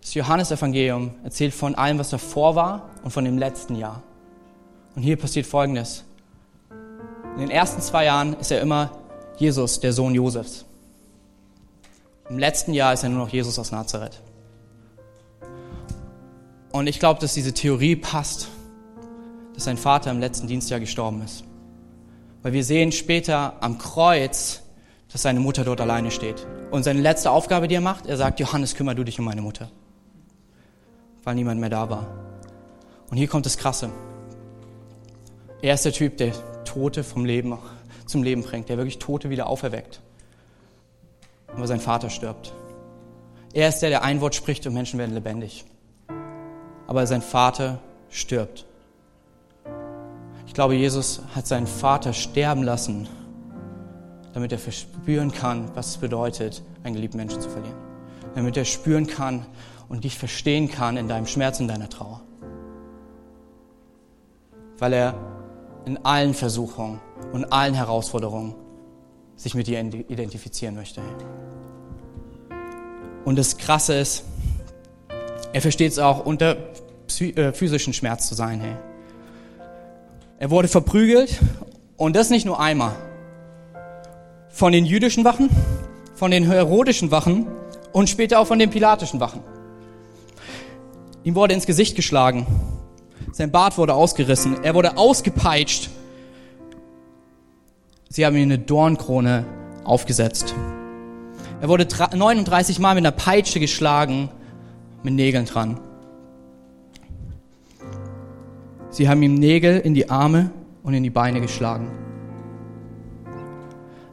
Das 0.00 0.14
Johannesevangelium 0.14 1.10
erzählt 1.24 1.54
von 1.54 1.74
allem, 1.74 1.98
was 1.98 2.10
davor 2.10 2.54
war 2.54 2.90
und 3.02 3.10
von 3.10 3.24
dem 3.24 3.36
letzten 3.36 3.74
Jahr. 3.74 4.00
Und 4.94 5.02
hier 5.02 5.16
passiert 5.16 5.46
Folgendes. 5.46 6.04
In 7.34 7.40
den 7.40 7.50
ersten 7.50 7.82
zwei 7.82 8.04
Jahren 8.04 8.34
ist 8.34 8.52
er 8.52 8.60
immer 8.60 8.92
Jesus, 9.38 9.80
der 9.80 9.92
Sohn 9.92 10.14
Josefs. 10.14 10.66
Im 12.28 12.38
letzten 12.38 12.72
Jahr 12.72 12.92
ist 12.92 13.02
er 13.02 13.08
nur 13.08 13.18
noch 13.18 13.28
Jesus 13.28 13.58
aus 13.58 13.72
Nazareth. 13.72 14.20
Und 16.70 16.86
ich 16.86 16.98
glaube, 16.98 17.20
dass 17.20 17.34
diese 17.34 17.52
Theorie 17.52 17.96
passt, 17.96 18.48
dass 19.54 19.64
sein 19.64 19.76
Vater 19.76 20.10
im 20.10 20.20
letzten 20.20 20.46
Dienstjahr 20.46 20.80
gestorben 20.80 21.22
ist. 21.22 21.44
Weil 22.42 22.52
wir 22.54 22.64
sehen 22.64 22.92
später 22.92 23.62
am 23.62 23.78
Kreuz, 23.78 24.62
dass 25.12 25.22
seine 25.22 25.40
Mutter 25.40 25.64
dort 25.64 25.80
alleine 25.80 26.10
steht. 26.10 26.46
Und 26.70 26.84
seine 26.84 27.00
letzte 27.00 27.30
Aufgabe, 27.30 27.68
die 27.68 27.74
er 27.74 27.80
macht, 27.82 28.06
er 28.06 28.16
sagt, 28.16 28.40
Johannes, 28.40 28.74
kümmere 28.74 28.94
du 28.94 29.04
dich 29.04 29.18
um 29.18 29.26
meine 29.26 29.42
Mutter. 29.42 29.70
Weil 31.22 31.34
niemand 31.34 31.60
mehr 31.60 31.70
da 31.70 31.90
war. 31.90 32.06
Und 33.10 33.18
hier 33.18 33.28
kommt 33.28 33.44
das 33.44 33.58
Krasse. 33.58 33.90
Er 35.60 35.74
ist 35.74 35.84
der 35.84 35.92
Typ, 35.92 36.16
der 36.16 36.32
Tote 36.64 37.04
vom 37.04 37.24
Leben 37.24 37.56
zum 38.06 38.22
Leben 38.22 38.42
bringt, 38.42 38.68
der 38.68 38.78
wirklich 38.78 38.98
Tote 38.98 39.30
wieder 39.30 39.46
auferweckt. 39.46 40.00
Aber 41.56 41.66
sein 41.66 41.80
Vater 41.80 42.10
stirbt. 42.10 42.52
Er 43.52 43.68
ist 43.68 43.80
der, 43.80 43.90
der 43.90 44.02
ein 44.02 44.20
Wort 44.20 44.34
spricht 44.34 44.66
und 44.66 44.74
Menschen 44.74 44.98
werden 44.98 45.14
lebendig 45.14 45.64
aber 46.92 47.06
sein 47.06 47.22
Vater 47.22 47.78
stirbt. 48.10 48.66
Ich 50.46 50.52
glaube, 50.52 50.74
Jesus 50.74 51.22
hat 51.34 51.46
seinen 51.46 51.66
Vater 51.66 52.12
sterben 52.12 52.62
lassen, 52.62 53.08
damit 54.34 54.52
er 54.52 54.58
verspüren 54.58 55.32
kann, 55.32 55.70
was 55.74 55.88
es 55.88 55.96
bedeutet, 55.96 56.62
einen 56.84 56.94
geliebten 56.94 57.16
Menschen 57.16 57.40
zu 57.40 57.48
verlieren. 57.48 57.78
Damit 58.34 58.58
er 58.58 58.66
spüren 58.66 59.06
kann 59.06 59.46
und 59.88 60.04
dich 60.04 60.18
verstehen 60.18 60.70
kann 60.70 60.98
in 60.98 61.08
deinem 61.08 61.26
Schmerz 61.26 61.60
und 61.60 61.68
deiner 61.68 61.88
Trauer. 61.88 62.20
Weil 64.78 64.92
er 64.92 65.14
in 65.86 66.04
allen 66.04 66.34
Versuchungen 66.34 67.00
und 67.32 67.50
allen 67.54 67.72
Herausforderungen 67.72 68.54
sich 69.42 69.54
mit 69.54 69.66
dir 69.66 69.80
identifizieren 69.80 70.76
möchte. 70.76 71.00
Und 73.24 73.36
das 73.36 73.56
Krasse 73.56 73.94
ist, 73.94 74.24
er 75.52 75.60
versteht 75.60 75.92
es 75.92 75.98
auch 75.98 76.24
unter 76.24 76.56
äh, 77.20 77.52
physischen 77.52 77.92
Schmerz 77.92 78.28
zu 78.28 78.34
sein. 78.34 78.60
Hey. 78.60 78.76
Er 80.38 80.50
wurde 80.50 80.68
verprügelt 80.68 81.40
und 81.96 82.14
das 82.14 82.30
nicht 82.30 82.46
nur 82.46 82.60
einmal. 82.60 82.94
Von 84.48 84.72
den 84.72 84.86
jüdischen 84.86 85.24
Wachen, 85.24 85.50
von 86.14 86.30
den 86.30 86.44
herodischen 86.44 87.10
Wachen 87.10 87.46
und 87.92 88.08
später 88.08 88.38
auch 88.38 88.46
von 88.46 88.60
den 88.60 88.70
pilatischen 88.70 89.18
Wachen. 89.18 89.40
Ihm 91.24 91.34
wurde 91.34 91.54
ins 91.54 91.66
Gesicht 91.66 91.96
geschlagen. 91.96 92.46
Sein 93.32 93.50
Bart 93.50 93.76
wurde 93.76 93.94
ausgerissen. 93.94 94.62
Er 94.62 94.74
wurde 94.74 94.96
ausgepeitscht. 94.96 95.90
Sie 98.12 98.26
haben 98.26 98.36
ihm 98.36 98.42
eine 98.42 98.58
Dornkrone 98.58 99.46
aufgesetzt. 99.84 100.54
Er 101.62 101.68
wurde 101.68 101.88
39 102.14 102.78
Mal 102.78 102.94
mit 102.94 103.06
einer 103.06 103.16
Peitsche 103.16 103.58
geschlagen 103.58 104.28
mit 105.02 105.14
Nägeln 105.14 105.46
dran. 105.46 105.80
Sie 108.90 109.08
haben 109.08 109.22
ihm 109.22 109.32
Nägel 109.32 109.78
in 109.78 109.94
die 109.94 110.10
Arme 110.10 110.50
und 110.82 110.92
in 110.92 111.02
die 111.02 111.08
Beine 111.08 111.40
geschlagen. 111.40 111.90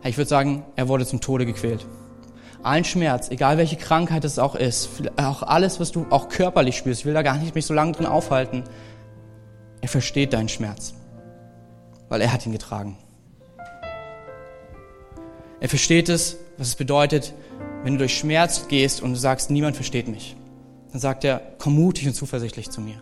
Ich 0.06 0.18
würde 0.18 0.30
sagen, 0.30 0.64
er 0.78 0.88
wurde 0.88 1.06
zum 1.06 1.20
Tode 1.20 1.46
gequält. 1.46 1.86
Allen 2.64 2.86
Schmerz, 2.86 3.30
egal 3.32 3.58
welche 3.58 3.76
Krankheit 3.76 4.24
es 4.24 4.40
auch 4.40 4.56
ist, 4.56 4.90
auch 5.18 5.44
alles, 5.44 5.82
was 5.82 5.92
du 5.92 6.06
auch 6.10 6.30
körperlich 6.30 6.78
spürst, 6.78 7.02
ich 7.02 7.06
will 7.06 7.14
da 7.14 7.22
gar 7.22 7.38
nicht 7.38 7.54
mich 7.54 7.66
so 7.66 7.74
lange 7.74 7.92
drin 7.92 8.06
aufhalten, 8.06 8.64
er 9.82 9.90
versteht 9.90 10.32
deinen 10.32 10.48
Schmerz, 10.48 10.94
weil 12.08 12.22
er 12.22 12.32
hat 12.32 12.46
ihn 12.46 12.54
getragen. 12.54 12.98
Er 15.62 15.70
versteht 15.70 16.10
es, 16.10 16.38
was 16.58 16.70
es 16.70 16.76
bedeutet, 16.76 17.34
wenn 17.84 17.94
du 17.94 18.00
durch 18.00 18.18
Schmerz 18.18 18.68
gehst 18.68 19.02
und 19.02 19.12
du 19.12 19.18
sagst, 19.18 19.52
niemand 19.52 19.76
versteht 19.76 20.08
mich 20.08 20.36
dann 20.92 21.00
sagt 21.00 21.24
er, 21.24 21.42
komm 21.58 21.76
mutig 21.76 22.08
und 22.08 22.14
zuversichtlich 22.14 22.70
zu 22.70 22.82
mir. 22.82 23.02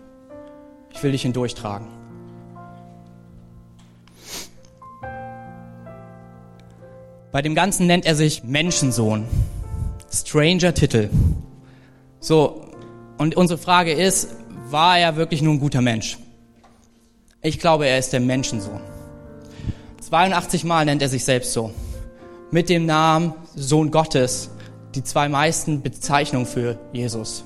Ich 0.93 1.01
will 1.03 1.11
dich 1.11 1.21
hindurchtragen. 1.21 1.87
Bei 7.31 7.41
dem 7.41 7.55
Ganzen 7.55 7.87
nennt 7.87 8.05
er 8.05 8.15
sich 8.15 8.43
Menschensohn. 8.43 9.25
Stranger 10.11 10.73
Titel. 10.73 11.09
So, 12.19 12.65
und 13.17 13.35
unsere 13.35 13.59
Frage 13.59 13.93
ist, 13.93 14.29
war 14.69 14.97
er 14.97 15.15
wirklich 15.15 15.41
nur 15.41 15.53
ein 15.53 15.59
guter 15.59 15.81
Mensch? 15.81 16.17
Ich 17.41 17.59
glaube, 17.59 17.87
er 17.87 17.99
ist 17.99 18.11
der 18.11 18.19
Menschensohn. 18.19 18.81
82 20.01 20.63
Mal 20.63 20.85
nennt 20.85 21.01
er 21.01 21.09
sich 21.09 21.23
selbst 21.23 21.53
so. 21.53 21.71
Mit 22.49 22.69
dem 22.69 22.85
Namen 22.85 23.33
Sohn 23.55 23.91
Gottes, 23.91 24.49
die 24.95 25.03
zwei 25.03 25.27
meisten 25.27 25.81
Bezeichnungen 25.81 26.45
für 26.45 26.79
Jesus. 26.93 27.43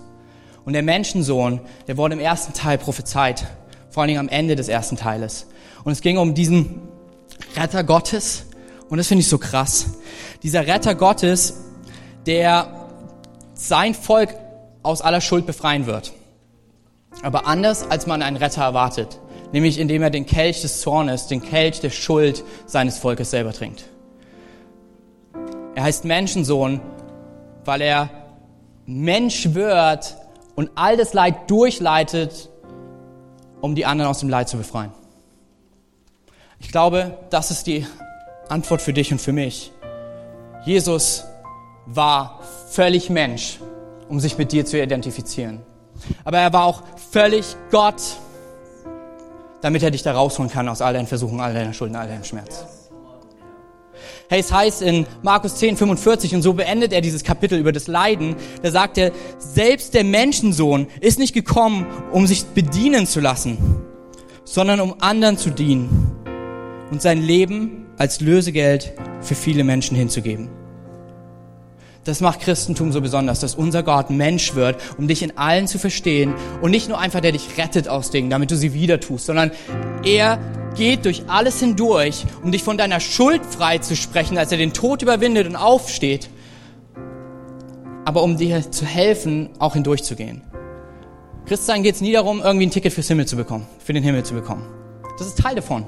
Und 0.63 0.73
der 0.73 0.83
Menschensohn, 0.83 1.59
der 1.87 1.97
wurde 1.97 2.13
im 2.13 2.19
ersten 2.19 2.53
Teil 2.53 2.77
prophezeit, 2.77 3.47
vor 3.89 4.01
allen 4.01 4.09
Dingen 4.09 4.19
am 4.19 4.29
Ende 4.29 4.55
des 4.55 4.67
ersten 4.67 4.97
Teiles. 4.97 5.47
Und 5.83 5.91
es 5.91 6.01
ging 6.01 6.19
um 6.19 6.35
diesen 6.35 6.81
Retter 7.55 7.83
Gottes. 7.83 8.45
Und 8.89 8.99
das 8.99 9.07
finde 9.07 9.21
ich 9.21 9.27
so 9.27 9.39
krass. 9.39 9.87
Dieser 10.43 10.67
Retter 10.67 10.93
Gottes, 10.93 11.55
der 12.27 12.87
sein 13.55 13.95
Volk 13.95 14.35
aus 14.83 15.01
aller 15.01 15.21
Schuld 15.21 15.47
befreien 15.47 15.87
wird. 15.87 16.13
Aber 17.23 17.47
anders, 17.47 17.89
als 17.89 18.05
man 18.05 18.21
einen 18.21 18.37
Retter 18.37 18.61
erwartet. 18.61 19.19
Nämlich 19.51 19.79
indem 19.79 20.03
er 20.03 20.11
den 20.11 20.27
Kelch 20.27 20.61
des 20.61 20.81
Zornes, 20.81 21.25
den 21.25 21.41
Kelch 21.41 21.79
der 21.79 21.89
Schuld 21.89 22.43
seines 22.67 22.99
Volkes 22.99 23.31
selber 23.31 23.51
trinkt. 23.51 23.85
Er 25.81 25.85
heißt 25.85 26.05
Menschensohn, 26.05 26.79
weil 27.65 27.81
er 27.81 28.11
Mensch 28.85 29.55
wird 29.55 30.15
und 30.53 30.69
all 30.75 30.95
das 30.95 31.15
Leid 31.15 31.49
durchleitet, 31.49 32.51
um 33.61 33.73
die 33.73 33.87
anderen 33.87 34.11
aus 34.11 34.19
dem 34.19 34.29
Leid 34.29 34.47
zu 34.47 34.57
befreien. 34.57 34.91
Ich 36.59 36.71
glaube, 36.71 37.17
das 37.31 37.49
ist 37.49 37.65
die 37.65 37.87
Antwort 38.47 38.79
für 38.83 38.93
dich 38.93 39.11
und 39.11 39.19
für 39.19 39.31
mich. 39.33 39.71
Jesus 40.65 41.23
war 41.87 42.41
völlig 42.69 43.09
Mensch, 43.09 43.59
um 44.07 44.19
sich 44.19 44.37
mit 44.37 44.51
dir 44.51 44.67
zu 44.67 44.79
identifizieren. 44.79 45.63
Aber 46.23 46.37
er 46.37 46.53
war 46.53 46.65
auch 46.65 46.83
völlig 47.09 47.55
Gott, 47.71 48.03
damit 49.61 49.81
er 49.81 49.89
dich 49.89 50.03
da 50.03 50.13
rausholen 50.13 50.51
kann 50.51 50.69
aus 50.69 50.83
all 50.83 50.93
deinen 50.93 51.07
Versuchen, 51.07 51.39
all 51.39 51.55
deiner 51.55 51.73
Schulden, 51.73 51.95
all 51.95 52.07
deinem 52.07 52.23
Schmerz. 52.23 52.80
Hey, 54.31 54.39
es 54.39 54.49
heißt 54.49 54.81
in 54.81 55.05
Markus 55.23 55.55
10, 55.55 55.75
45 55.75 56.35
und 56.35 56.41
so 56.41 56.53
beendet 56.53 56.93
er 56.93 57.01
dieses 57.01 57.25
Kapitel 57.25 57.59
über 57.59 57.73
das 57.73 57.87
Leiden. 57.87 58.37
Da 58.61 58.71
sagt 58.71 58.97
er, 58.97 59.11
selbst 59.39 59.93
der 59.93 60.05
Menschensohn 60.05 60.87
ist 61.01 61.19
nicht 61.19 61.33
gekommen, 61.33 61.85
um 62.13 62.25
sich 62.27 62.45
bedienen 62.45 63.05
zu 63.07 63.19
lassen, 63.19 63.57
sondern 64.45 64.79
um 64.79 64.95
anderen 65.01 65.37
zu 65.37 65.49
dienen 65.49 66.15
und 66.91 67.01
sein 67.01 67.21
Leben 67.21 67.87
als 67.97 68.21
Lösegeld 68.21 68.93
für 69.19 69.35
viele 69.35 69.65
Menschen 69.65 69.97
hinzugeben. 69.97 70.60
Das 72.03 72.19
macht 72.19 72.39
Christentum 72.39 72.91
so 72.91 72.99
besonders, 72.99 73.39
dass 73.41 73.53
unser 73.53 73.83
Gott 73.83 74.09
Mensch 74.09 74.55
wird, 74.55 74.81
um 74.97 75.07
dich 75.07 75.21
in 75.21 75.37
allen 75.37 75.67
zu 75.67 75.77
verstehen 75.77 76.33
und 76.61 76.71
nicht 76.71 76.89
nur 76.89 76.97
einfach, 76.97 77.19
der 77.19 77.31
dich 77.31 77.57
rettet 77.59 77.87
aus 77.87 78.09
Dingen, 78.09 78.31
damit 78.31 78.49
du 78.49 78.57
sie 78.57 78.73
wieder 78.73 78.99
tust, 78.99 79.27
sondern 79.27 79.51
er 80.03 80.39
geht 80.75 81.05
durch 81.05 81.23
alles 81.27 81.59
hindurch, 81.59 82.25
um 82.41 82.51
dich 82.51 82.63
von 82.63 82.77
deiner 82.77 82.99
Schuld 82.99 83.45
frei 83.45 83.77
zu 83.77 83.95
sprechen, 83.95 84.39
als 84.39 84.51
er 84.51 84.57
den 84.57 84.73
Tod 84.73 85.03
überwindet 85.03 85.45
und 85.45 85.55
aufsteht, 85.55 86.29
aber 88.03 88.23
um 88.23 88.35
dir 88.35 88.71
zu 88.71 88.85
helfen, 88.85 89.51
auch 89.59 89.73
hindurchzugehen. 89.73 90.41
Christsein 91.45 91.83
geht 91.83 91.95
es 91.95 92.01
nie 92.01 92.13
darum, 92.13 92.41
irgendwie 92.41 92.65
ein 92.65 92.71
Ticket 92.71 92.93
fürs 92.93 93.09
Himmel 93.09 93.27
zu 93.27 93.35
bekommen, 93.35 93.67
für 93.77 93.93
den 93.93 94.01
Himmel 94.01 94.23
zu 94.23 94.33
bekommen. 94.33 94.65
Das 95.19 95.27
ist 95.27 95.37
Teil 95.37 95.53
davon. 95.53 95.85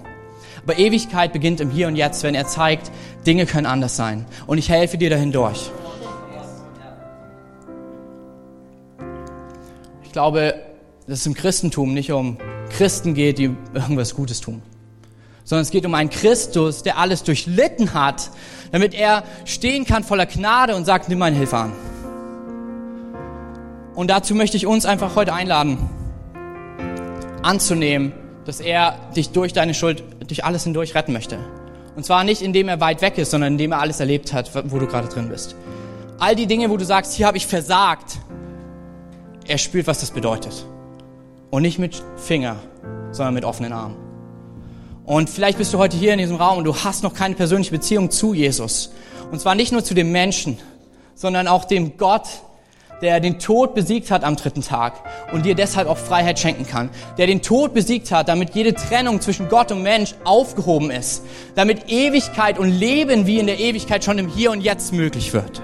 Aber 0.61 0.77
Ewigkeit 0.77 1.33
beginnt 1.33 1.59
im 1.59 1.71
Hier 1.71 1.87
und 1.87 1.95
Jetzt, 1.95 2.21
wenn 2.21 2.35
er 2.35 2.45
zeigt, 2.45 2.91
Dinge 3.25 3.47
können 3.47 3.65
anders 3.65 3.95
sein. 3.95 4.25
Und 4.45 4.59
ich 4.59 4.69
helfe 4.69 4.97
dir 4.97 5.09
dahin 5.09 5.31
durch. 5.31 5.71
Glaube, 10.13 10.55
dass 11.07 11.19
es 11.19 11.25
im 11.25 11.33
Christentum 11.33 11.93
nicht 11.93 12.11
um 12.11 12.37
Christen 12.69 13.13
geht, 13.13 13.37
die 13.37 13.55
irgendwas 13.73 14.15
Gutes 14.15 14.39
tun, 14.39 14.61
sondern 15.43 15.63
es 15.63 15.71
geht 15.71 15.85
um 15.85 15.93
einen 15.93 16.09
Christus, 16.09 16.83
der 16.83 16.97
alles 16.97 17.23
durchlitten 17.23 17.93
hat, 17.93 18.31
damit 18.71 18.93
er 18.93 19.23
stehen 19.45 19.85
kann 19.85 20.03
voller 20.03 20.25
Gnade 20.25 20.75
und 20.75 20.85
sagt, 20.85 21.09
nimm 21.09 21.19
meine 21.19 21.35
Hilfe 21.35 21.57
an. 21.57 21.73
Und 23.95 24.09
dazu 24.09 24.33
möchte 24.33 24.57
ich 24.57 24.65
uns 24.65 24.85
einfach 24.85 25.15
heute 25.15 25.33
einladen, 25.33 25.77
anzunehmen, 27.43 28.13
dass 28.45 28.59
er 28.59 28.97
dich 29.15 29.31
durch 29.31 29.53
deine 29.53 29.73
Schuld, 29.73 30.03
durch 30.27 30.45
alles 30.45 30.63
hindurch 30.63 30.95
retten 30.95 31.13
möchte. 31.13 31.37
Und 31.95 32.05
zwar 32.05 32.23
nicht, 32.23 32.41
indem 32.41 32.69
er 32.69 32.79
weit 32.79 33.01
weg 33.01 33.17
ist, 33.17 33.31
sondern 33.31 33.53
indem 33.53 33.71
er 33.73 33.79
alles 33.79 33.99
erlebt 33.99 34.33
hat, 34.33 34.51
wo 34.71 34.79
du 34.79 34.87
gerade 34.87 35.09
drin 35.09 35.29
bist. 35.29 35.55
All 36.17 36.35
die 36.35 36.47
Dinge, 36.47 36.69
wo 36.69 36.77
du 36.77 36.85
sagst, 36.85 37.13
hier 37.13 37.27
habe 37.27 37.37
ich 37.37 37.45
versagt, 37.45 38.17
er 39.47 39.57
spürt, 39.57 39.87
was 39.87 39.99
das 39.99 40.11
bedeutet. 40.11 40.65
Und 41.49 41.61
nicht 41.61 41.79
mit 41.79 42.01
Finger, 42.17 42.57
sondern 43.11 43.33
mit 43.33 43.45
offenen 43.45 43.73
Armen. 43.73 43.97
Und 45.05 45.29
vielleicht 45.29 45.57
bist 45.57 45.73
du 45.73 45.77
heute 45.77 45.97
hier 45.97 46.13
in 46.13 46.19
diesem 46.19 46.37
Raum 46.37 46.59
und 46.59 46.63
du 46.63 46.75
hast 46.75 47.03
noch 47.03 47.13
keine 47.13 47.35
persönliche 47.35 47.71
Beziehung 47.71 48.09
zu 48.09 48.33
Jesus. 48.33 48.91
Und 49.31 49.39
zwar 49.39 49.53
nicht 49.53 49.71
nur 49.71 49.83
zu 49.83 49.93
dem 49.93 50.11
Menschen, 50.11 50.57
sondern 51.15 51.47
auch 51.47 51.65
dem 51.65 51.97
Gott, 51.97 52.27
der 53.01 53.19
den 53.19 53.37
Tod 53.37 53.75
besiegt 53.75 54.11
hat 54.11 54.23
am 54.23 54.37
dritten 54.37 54.61
Tag 54.61 54.93
und 55.33 55.45
dir 55.45 55.55
deshalb 55.55 55.89
auch 55.89 55.97
Freiheit 55.97 56.39
schenken 56.39 56.65
kann. 56.65 56.89
Der 57.17 57.27
den 57.27 57.41
Tod 57.41 57.73
besiegt 57.73 58.11
hat, 58.11 58.29
damit 58.29 58.55
jede 58.55 58.73
Trennung 58.73 59.19
zwischen 59.19 59.49
Gott 59.49 59.73
und 59.73 59.83
Mensch 59.83 60.15
aufgehoben 60.23 60.89
ist. 60.89 61.23
Damit 61.55 61.91
Ewigkeit 61.91 62.57
und 62.57 62.69
Leben 62.69 63.27
wie 63.27 63.39
in 63.39 63.47
der 63.47 63.59
Ewigkeit 63.59 64.05
schon 64.05 64.19
im 64.19 64.29
Hier 64.29 64.51
und 64.51 64.61
Jetzt 64.61 64.93
möglich 64.93 65.33
wird. 65.33 65.61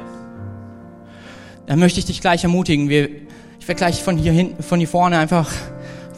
Dann 1.65 1.79
möchte 1.79 1.99
ich 1.99 2.05
dich 2.05 2.19
gleich 2.19 2.43
ermutigen. 2.43 2.89
Wir 2.89 3.28
werde 3.67 3.79
gleich 3.79 4.03
von 4.03 4.17
hier 4.17 4.31
hinten, 4.31 4.63
von 4.63 4.79
hier 4.79 4.87
vorne 4.87 5.17
einfach 5.17 5.51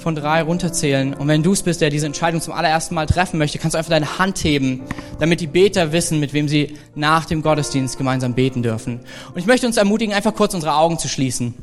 von 0.01 0.15
drei 0.15 0.41
runterzählen. 0.41 1.13
Und 1.13 1.27
wenn 1.27 1.43
du 1.43 1.54
es 1.54 1.63
bist, 1.63 1.80
der 1.80 1.89
diese 1.89 2.08
Entscheidung 2.08 2.41
zum 2.41 2.54
allerersten 2.54 2.95
Mal 2.95 3.06
treffen 3.06 3.38
möchte, 3.38 3.60
kannst 3.60 3.75
du 3.75 3.77
einfach 3.77 3.91
deine 3.91 4.17
Hand 4.17 4.43
heben, 4.43 4.82
damit 5.19 5.39
die 5.41 5.47
Beter 5.47 5.91
wissen, 5.91 6.19
mit 6.19 6.34
wem 6.34 6.47
sie 6.47 6.77
nach 6.95 7.25
dem 7.25 7.41
Gottesdienst 7.41 7.97
gemeinsam 7.97 8.34
beten 8.34 8.63
dürfen. 8.63 9.01
Und 9.30 9.38
ich 9.38 9.45
möchte 9.45 9.67
uns 9.67 9.77
ermutigen, 9.77 10.13
einfach 10.13 10.34
kurz 10.34 10.54
unsere 10.54 10.75
Augen 10.75 10.97
zu 10.97 11.08
schließen. 11.08 11.54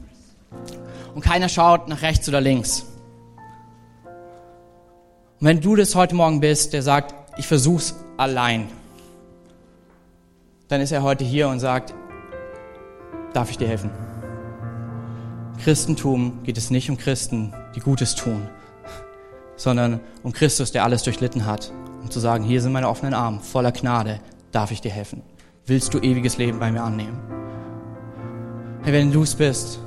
Und 1.14 1.25
keiner 1.25 1.49
schaut 1.49 1.88
nach 1.88 2.03
rechts 2.03 2.29
oder 2.29 2.41
links. 2.41 2.87
Und 5.41 5.47
wenn 5.47 5.61
du 5.61 5.77
das 5.77 5.95
heute 5.95 6.14
Morgen 6.14 6.41
bist, 6.41 6.73
der 6.73 6.83
sagt, 6.83 7.14
ich 7.38 7.47
versuch's 7.47 7.95
allein, 8.17 8.69
dann 10.69 10.81
ist 10.81 10.93
er 10.93 11.03
heute 11.03 11.25
hier 11.25 11.49
und 11.49 11.61
sagt, 11.61 11.95
darf 13.33 13.51
ich 13.51 13.59
dir 13.59 13.69
helfen? 13.69 14.08
Christentum 15.62 16.44
geht 16.44 16.57
es 16.57 16.71
nicht 16.71 16.88
um 16.88 16.97
Christen, 16.97 17.53
die 17.75 17.81
Gutes 17.81 18.14
tun, 18.14 18.49
sondern 19.57 20.01
um 20.23 20.33
Christus, 20.33 20.71
der 20.71 20.85
alles 20.85 21.03
durchlitten 21.03 21.47
hat, 21.47 21.73
um 22.01 22.11
zu 22.11 22.21
sagen, 22.21 22.44
hier 22.44 22.62
sind 22.62 22.73
meine 22.73 22.88
offenen 22.88 23.12
Arme, 23.12 23.40
voller 23.40 23.73
Gnade, 23.73 24.21
darf 24.53 24.71
ich 24.71 24.81
dir 24.81 24.92
helfen? 24.92 25.23
Willst 25.66 25.92
du 25.92 25.99
ewiges 25.99 26.38
Leben 26.38 26.61
bei 26.61 26.71
mir 26.71 26.83
annehmen? 26.83 27.18
Hey, 28.83 28.92
wenn 28.92 29.11
du 29.11 29.23
es 29.23 29.35
bist, 29.35 29.81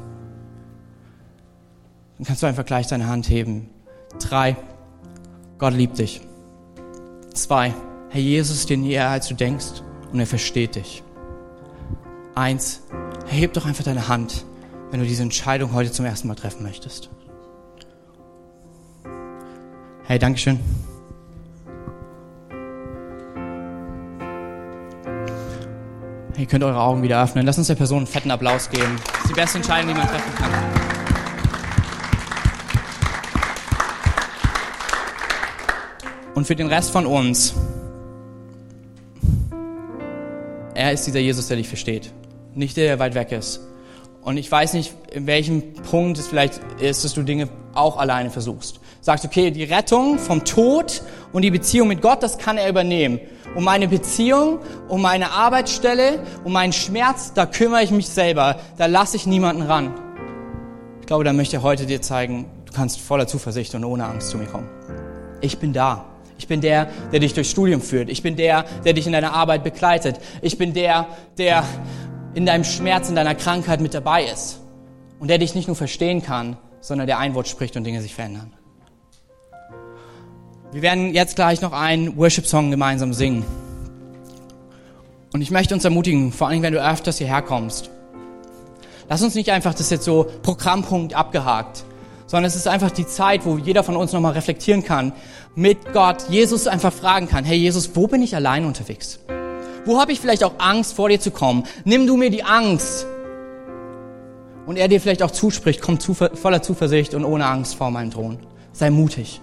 dann 2.17 2.27
kannst 2.27 2.43
du 2.43 2.47
einfach 2.47 2.65
gleich 2.65 2.87
deine 2.87 3.07
Hand 3.07 3.29
heben. 3.29 3.69
Drei, 4.19 4.57
Gott 5.57 5.73
liebt 5.73 5.97
dich. 5.97 6.21
Zwei, 7.33 7.73
Herr 8.09 8.21
Jesus 8.21 8.57
ist 8.57 8.69
dir 8.69 8.77
näher, 8.77 9.09
als 9.09 9.29
du 9.29 9.35
denkst 9.35 9.81
und 10.11 10.19
er 10.19 10.27
versteht 10.27 10.75
dich. 10.75 11.01
Eins, 12.35 12.81
erheb 13.25 13.53
doch 13.53 13.65
einfach 13.65 13.85
deine 13.85 14.09
Hand 14.09 14.45
wenn 14.91 14.99
du 14.99 15.05
diese 15.05 15.23
Entscheidung 15.23 15.73
heute 15.73 15.91
zum 15.91 16.05
ersten 16.05 16.27
Mal 16.27 16.35
treffen 16.35 16.63
möchtest. 16.63 17.09
Hey, 20.03 20.19
Dankeschön. 20.19 20.59
Ihr 26.37 26.45
könnt 26.45 26.63
eure 26.63 26.81
Augen 26.81 27.03
wieder 27.03 27.23
öffnen. 27.23 27.45
Lasst 27.45 27.59
uns 27.59 27.67
der 27.67 27.75
Person 27.75 27.99
einen 27.99 28.07
fetten 28.07 28.31
Applaus 28.31 28.69
geben. 28.69 28.97
Das 29.05 29.23
ist 29.23 29.29
die 29.29 29.33
beste 29.33 29.57
Entscheidung, 29.59 29.93
die 29.93 29.97
man 29.97 30.07
treffen 30.07 30.35
kann. 30.35 30.51
Und 36.33 36.45
für 36.45 36.55
den 36.55 36.67
Rest 36.67 36.91
von 36.91 37.05
uns, 37.05 37.53
er 40.73 40.91
ist 40.91 41.05
dieser 41.05 41.19
Jesus, 41.19 41.47
der 41.47 41.57
dich 41.57 41.67
versteht. 41.67 42.11
Nicht 42.55 42.75
der, 42.75 42.85
der 42.85 42.99
weit 42.99 43.13
weg 43.13 43.31
ist, 43.31 43.61
und 44.23 44.37
ich 44.37 44.51
weiß 44.51 44.73
nicht, 44.73 44.93
in 45.11 45.25
welchem 45.25 45.73
Punkt 45.73 46.19
es 46.19 46.27
vielleicht 46.27 46.59
ist, 46.79 47.03
dass 47.03 47.13
du 47.13 47.23
Dinge 47.23 47.49
auch 47.73 47.97
alleine 47.97 48.29
versuchst. 48.29 48.79
Sagst, 49.01 49.25
okay, 49.25 49.49
die 49.49 49.63
Rettung 49.63 50.19
vom 50.19 50.45
Tod 50.45 51.01
und 51.33 51.41
die 51.41 51.49
Beziehung 51.49 51.87
mit 51.87 52.01
Gott, 52.01 52.21
das 52.21 52.37
kann 52.37 52.57
er 52.57 52.69
übernehmen. 52.69 53.19
Um 53.55 53.63
meine 53.63 53.87
Beziehung, 53.87 54.59
um 54.87 55.01
meine 55.01 55.31
Arbeitsstelle, 55.31 56.19
um 56.43 56.53
meinen 56.53 56.71
Schmerz, 56.71 57.33
da 57.33 57.45
kümmere 57.47 57.83
ich 57.83 57.91
mich 57.91 58.07
selber. 58.07 58.57
Da 58.77 58.85
lasse 58.85 59.17
ich 59.17 59.25
niemanden 59.25 59.63
ran. 59.63 59.93
Ich 60.99 61.07
glaube, 61.07 61.23
da 61.23 61.33
möchte 61.33 61.57
er 61.57 61.63
heute 61.63 61.85
dir 61.87 62.01
zeigen, 62.01 62.45
du 62.65 62.73
kannst 62.73 63.01
voller 63.01 63.27
Zuversicht 63.27 63.73
und 63.73 63.83
ohne 63.83 64.05
Angst 64.05 64.29
zu 64.29 64.37
mir 64.37 64.45
kommen. 64.45 64.69
Ich 65.41 65.57
bin 65.57 65.73
da. 65.73 66.05
Ich 66.37 66.47
bin 66.47 66.61
der, 66.61 66.89
der 67.11 67.19
dich 67.19 67.33
durchs 67.33 67.51
Studium 67.51 67.81
führt. 67.81 68.09
Ich 68.09 68.23
bin 68.23 68.35
der, 68.35 68.65
der 68.85 68.93
dich 68.93 69.05
in 69.05 69.13
deiner 69.13 69.33
Arbeit 69.33 69.63
begleitet. 69.63 70.19
Ich 70.41 70.57
bin 70.57 70.73
der, 70.73 71.07
der 71.37 71.63
in 72.33 72.45
deinem 72.45 72.63
Schmerz, 72.63 73.09
in 73.09 73.15
deiner 73.15 73.35
Krankheit 73.35 73.81
mit 73.81 73.93
dabei 73.93 74.25
ist. 74.25 74.59
Und 75.19 75.27
der 75.27 75.37
dich 75.37 75.53
nicht 75.53 75.67
nur 75.67 75.75
verstehen 75.75 76.23
kann, 76.23 76.57
sondern 76.79 77.07
der 77.07 77.19
ein 77.19 77.35
Wort 77.35 77.47
spricht 77.47 77.75
und 77.77 77.83
Dinge 77.83 78.01
sich 78.01 78.15
verändern. 78.15 78.53
Wir 80.71 80.81
werden 80.81 81.13
jetzt 81.13 81.35
gleich 81.35 81.61
noch 81.61 81.73
einen 81.73 82.17
Worship-Song 82.17 82.71
gemeinsam 82.71 83.13
singen. 83.13 83.45
Und 85.33 85.41
ich 85.41 85.51
möchte 85.51 85.73
uns 85.73 85.85
ermutigen, 85.85 86.31
vor 86.31 86.47
allem 86.47 86.61
wenn 86.61 86.73
du 86.73 86.83
öfters 86.83 87.17
hierher 87.17 87.41
kommst, 87.41 87.89
lass 89.09 89.21
uns 89.21 89.35
nicht 89.35 89.49
einfach 89.49 89.73
das 89.73 89.89
jetzt 89.89 90.05
so 90.05 90.27
Programmpunkt 90.41 91.13
abgehakt, 91.13 91.83
sondern 92.25 92.47
es 92.47 92.55
ist 92.55 92.67
einfach 92.67 92.91
die 92.91 93.05
Zeit, 93.05 93.45
wo 93.45 93.57
jeder 93.57 93.83
von 93.83 93.97
uns 93.97 94.13
nochmal 94.13 94.33
reflektieren 94.33 94.83
kann, 94.83 95.11
mit 95.55 95.93
Gott, 95.93 96.29
Jesus 96.29 96.67
einfach 96.67 96.93
fragen 96.93 97.27
kann, 97.27 97.43
hey 97.43 97.57
Jesus, 97.57 97.93
wo 97.93 98.07
bin 98.07 98.21
ich 98.21 98.35
allein 98.35 98.65
unterwegs? 98.65 99.19
Wo 99.85 99.99
habe 99.99 100.11
ich 100.11 100.19
vielleicht 100.19 100.43
auch 100.43 100.53
Angst, 100.59 100.93
vor 100.93 101.09
dir 101.09 101.19
zu 101.19 101.31
kommen? 101.31 101.63
Nimm 101.85 102.05
du 102.07 102.17
mir 102.17 102.29
die 102.29 102.43
Angst. 102.43 103.05
Und 104.65 104.77
er 104.77 104.87
dir 104.87 105.01
vielleicht 105.01 105.23
auch 105.23 105.31
zuspricht, 105.31 105.81
komm 105.81 105.99
zu, 105.99 106.13
voller 106.13 106.61
Zuversicht 106.61 107.13
und 107.13 107.25
ohne 107.25 107.45
Angst 107.45 107.75
vor 107.75 107.89
meinem 107.89 108.11
Thron. 108.11 108.39
Sei 108.73 108.89
mutig. 108.89 109.41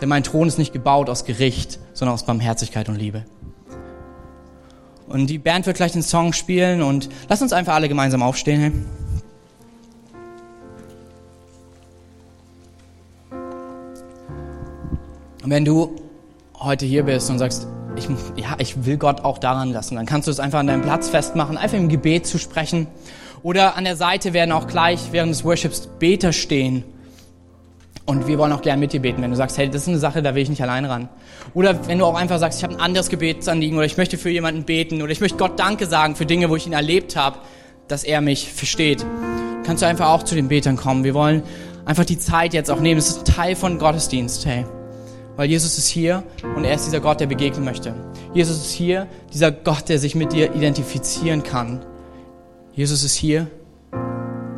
Denn 0.00 0.08
mein 0.08 0.22
Thron 0.22 0.48
ist 0.48 0.58
nicht 0.58 0.72
gebaut 0.72 1.10
aus 1.10 1.24
Gericht, 1.24 1.78
sondern 1.92 2.14
aus 2.14 2.24
Barmherzigkeit 2.24 2.88
und 2.88 2.96
Liebe. 2.96 3.24
Und 5.08 5.26
die 5.26 5.38
Band 5.38 5.66
wird 5.66 5.76
gleich 5.76 5.92
den 5.92 6.02
Song 6.02 6.32
spielen 6.32 6.82
und 6.82 7.08
lass 7.28 7.42
uns 7.42 7.52
einfach 7.52 7.74
alle 7.74 7.88
gemeinsam 7.88 8.22
aufstehen. 8.22 8.60
Hey. 8.60 8.72
Und 15.42 15.50
wenn 15.50 15.64
du 15.64 15.96
heute 16.54 16.86
hier 16.86 17.02
bist 17.02 17.28
und 17.28 17.38
sagst, 17.38 17.66
ich, 17.96 18.08
ja, 18.36 18.56
ich 18.58 18.84
will 18.84 18.96
Gott 18.96 19.24
auch 19.24 19.38
daran 19.38 19.72
lassen. 19.72 19.96
Dann 19.96 20.06
kannst 20.06 20.28
du 20.28 20.32
es 20.32 20.40
einfach 20.40 20.60
an 20.60 20.66
deinem 20.66 20.82
Platz 20.82 21.08
festmachen, 21.08 21.56
einfach 21.56 21.78
im 21.78 21.88
Gebet 21.88 22.26
zu 22.26 22.38
sprechen. 22.38 22.86
Oder 23.42 23.76
an 23.76 23.84
der 23.84 23.96
Seite 23.96 24.32
werden 24.32 24.52
auch 24.52 24.66
gleich 24.66 25.00
während 25.12 25.32
des 25.32 25.44
Worships 25.44 25.88
Beter 25.98 26.32
stehen 26.32 26.84
Und 28.06 28.26
wir 28.26 28.38
wollen 28.38 28.52
auch 28.52 28.62
gerne 28.62 28.80
mit 28.80 28.92
dir 28.92 29.00
beten, 29.00 29.22
wenn 29.22 29.30
du 29.30 29.36
sagst, 29.36 29.56
hey, 29.56 29.68
das 29.68 29.82
ist 29.82 29.88
eine 29.88 29.98
Sache, 29.98 30.22
da 30.22 30.34
will 30.34 30.42
ich 30.42 30.48
nicht 30.48 30.62
allein 30.62 30.84
ran. 30.84 31.08
Oder 31.54 31.86
wenn 31.86 31.98
du 31.98 32.04
auch 32.04 32.16
einfach 32.16 32.38
sagst, 32.38 32.58
ich 32.58 32.64
habe 32.64 32.74
ein 32.74 32.80
anderes 32.80 33.08
Gebetsanliegen 33.08 33.76
oder 33.76 33.86
ich 33.86 33.96
möchte 33.96 34.18
für 34.18 34.30
jemanden 34.30 34.64
beten 34.64 35.00
oder 35.00 35.12
ich 35.12 35.20
möchte 35.20 35.38
Gott 35.38 35.58
Danke 35.58 35.86
sagen 35.86 36.16
für 36.16 36.26
Dinge, 36.26 36.50
wo 36.50 36.56
ich 36.56 36.66
ihn 36.66 36.72
erlebt 36.72 37.16
habe, 37.16 37.38
dass 37.88 38.04
er 38.04 38.20
mich 38.20 38.52
versteht. 38.52 39.06
Kannst 39.64 39.82
du 39.82 39.86
einfach 39.86 40.08
auch 40.08 40.22
zu 40.22 40.34
den 40.34 40.48
Betern 40.48 40.76
kommen. 40.76 41.04
Wir 41.04 41.14
wollen 41.14 41.42
einfach 41.84 42.04
die 42.04 42.18
Zeit 42.18 42.52
jetzt 42.52 42.70
auch 42.70 42.80
nehmen. 42.80 42.98
Das 42.98 43.10
ist 43.10 43.18
ein 43.18 43.34
Teil 43.34 43.56
von 43.56 43.78
Gottesdienst, 43.78 44.44
hey. 44.44 44.64
Weil 45.40 45.48
Jesus 45.48 45.78
ist 45.78 45.88
hier 45.88 46.22
und 46.54 46.64
er 46.64 46.74
ist 46.74 46.84
dieser 46.84 47.00
Gott, 47.00 47.18
der 47.18 47.26
begegnen 47.26 47.64
möchte. 47.64 47.94
Jesus 48.34 48.58
ist 48.58 48.72
hier, 48.72 49.06
dieser 49.32 49.50
Gott, 49.50 49.88
der 49.88 49.98
sich 49.98 50.14
mit 50.14 50.34
dir 50.34 50.54
identifizieren 50.54 51.42
kann. 51.42 51.82
Jesus 52.74 53.02
ist 53.04 53.14
hier, 53.14 53.46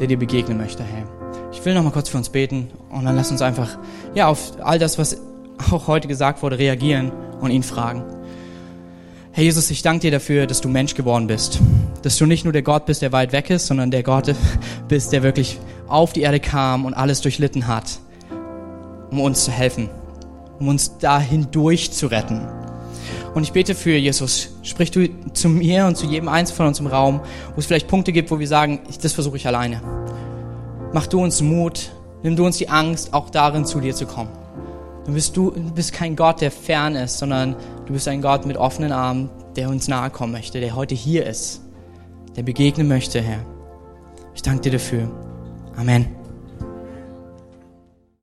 der 0.01 0.09
dir 0.09 0.19
begegnen 0.19 0.59
möchte, 0.59 0.83
hey. 0.83 1.05
Ich 1.53 1.65
will 1.65 1.75
noch 1.75 1.85
mal 1.85 1.93
kurz 1.93 2.09
für 2.09 2.19
uns 2.19 2.31
beten 2.31 2.69
und 2.91 3.05
dann 3.05 3.15
lass 3.15 3.31
uns 3.31 3.43
einfach 3.43 3.79
ja 4.17 4.27
auf 4.27 4.55
all 4.61 4.81
das, 4.81 4.99
was 4.99 5.19
auch 5.71 5.87
heute 5.87 6.09
gesagt 6.09 6.43
wurde, 6.43 6.59
reagieren 6.59 7.13
und 7.41 7.53
ihn 7.53 7.63
fragen. 7.63 8.03
Herr 9.31 9.45
Jesus, 9.45 9.71
ich 9.71 9.83
danke 9.83 10.01
dir 10.01 10.11
dafür, 10.11 10.49
dass 10.49 10.63
du 10.63 10.69
Mensch 10.69 10.97
geworden 10.97 11.29
bist. 11.29 11.61
Dass 12.03 12.17
du 12.17 12.27
nicht 12.27 12.43
nur 12.43 12.53
der 12.53 12.63
Gott 12.63 12.87
bist, 12.87 13.03
der 13.03 13.13
weit 13.13 13.31
weg 13.31 13.51
ist, 13.51 13.69
sondern 13.69 13.93
der 13.93 14.03
Gott 14.03 14.35
bist, 14.89 15.13
der 15.13 15.23
wirklich 15.23 15.61
auf 15.87 16.13
die 16.13 16.23
Erde 16.23 16.41
kam 16.41 16.87
und 16.87 16.95
alles 16.95 17.21
durchlitten 17.21 17.69
hat, 17.69 18.01
um 19.13 19.21
uns 19.21 19.45
zu 19.45 19.53
helfen, 19.53 19.89
um 20.63 20.69
uns 20.69 20.97
dahin 20.99 21.51
durchzuretten. 21.51 22.47
Und 23.35 23.43
ich 23.43 23.53
bete 23.53 23.75
für 23.75 23.97
Jesus, 23.97 24.51
sprich 24.63 24.93
du 24.93 25.09
zu 25.33 25.49
mir 25.49 25.87
und 25.87 25.97
zu 25.97 26.07
jedem 26.07 26.29
Einzelnen 26.29 26.57
von 26.57 26.67
uns 26.69 26.79
im 26.79 26.87
Raum, 26.87 27.21
wo 27.55 27.59
es 27.59 27.67
vielleicht 27.67 27.89
Punkte 27.89 28.13
gibt, 28.13 28.31
wo 28.31 28.39
wir 28.39 28.47
sagen, 28.47 28.81
das 29.03 29.13
versuche 29.13 29.37
ich 29.39 29.47
alleine. 29.47 29.83
Mach 30.93 31.09
du 31.09 31.21
uns 31.21 31.41
Mut, 31.41 31.91
nimm 32.23 32.37
du 32.37 32.47
uns 32.47 32.59
die 32.59 32.69
Angst, 32.69 33.13
auch 33.13 33.31
darin 33.31 33.65
zu 33.65 33.81
dir 33.81 33.95
zu 33.95 34.07
kommen. 34.07 34.31
Du 35.05 35.15
bist, 35.15 35.37
du 35.37 35.51
bist 35.75 35.93
kein 35.93 36.15
Gott, 36.15 36.41
der 36.41 36.53
fern 36.53 36.95
ist, 36.95 37.19
sondern 37.19 37.57
du 37.87 37.95
bist 37.95 38.07
ein 38.07 38.23
Gott 38.23 38.47
mit 38.47 38.57
offenen 38.57 38.93
Armen, 38.93 39.31
der 39.57 39.69
uns 39.69 39.89
nahe 39.89 40.11
kommen 40.11 40.33
möchte, 40.33 40.61
der 40.61 40.77
heute 40.77 40.95
hier 40.95 41.27
ist, 41.27 41.61
der 42.37 42.45
begegnen 42.45 42.87
möchte, 42.87 43.21
Herr. 43.21 43.45
Ich 44.37 44.43
danke 44.43 44.63
dir 44.63 44.73
dafür. 44.73 45.11
Amen. 45.77 46.22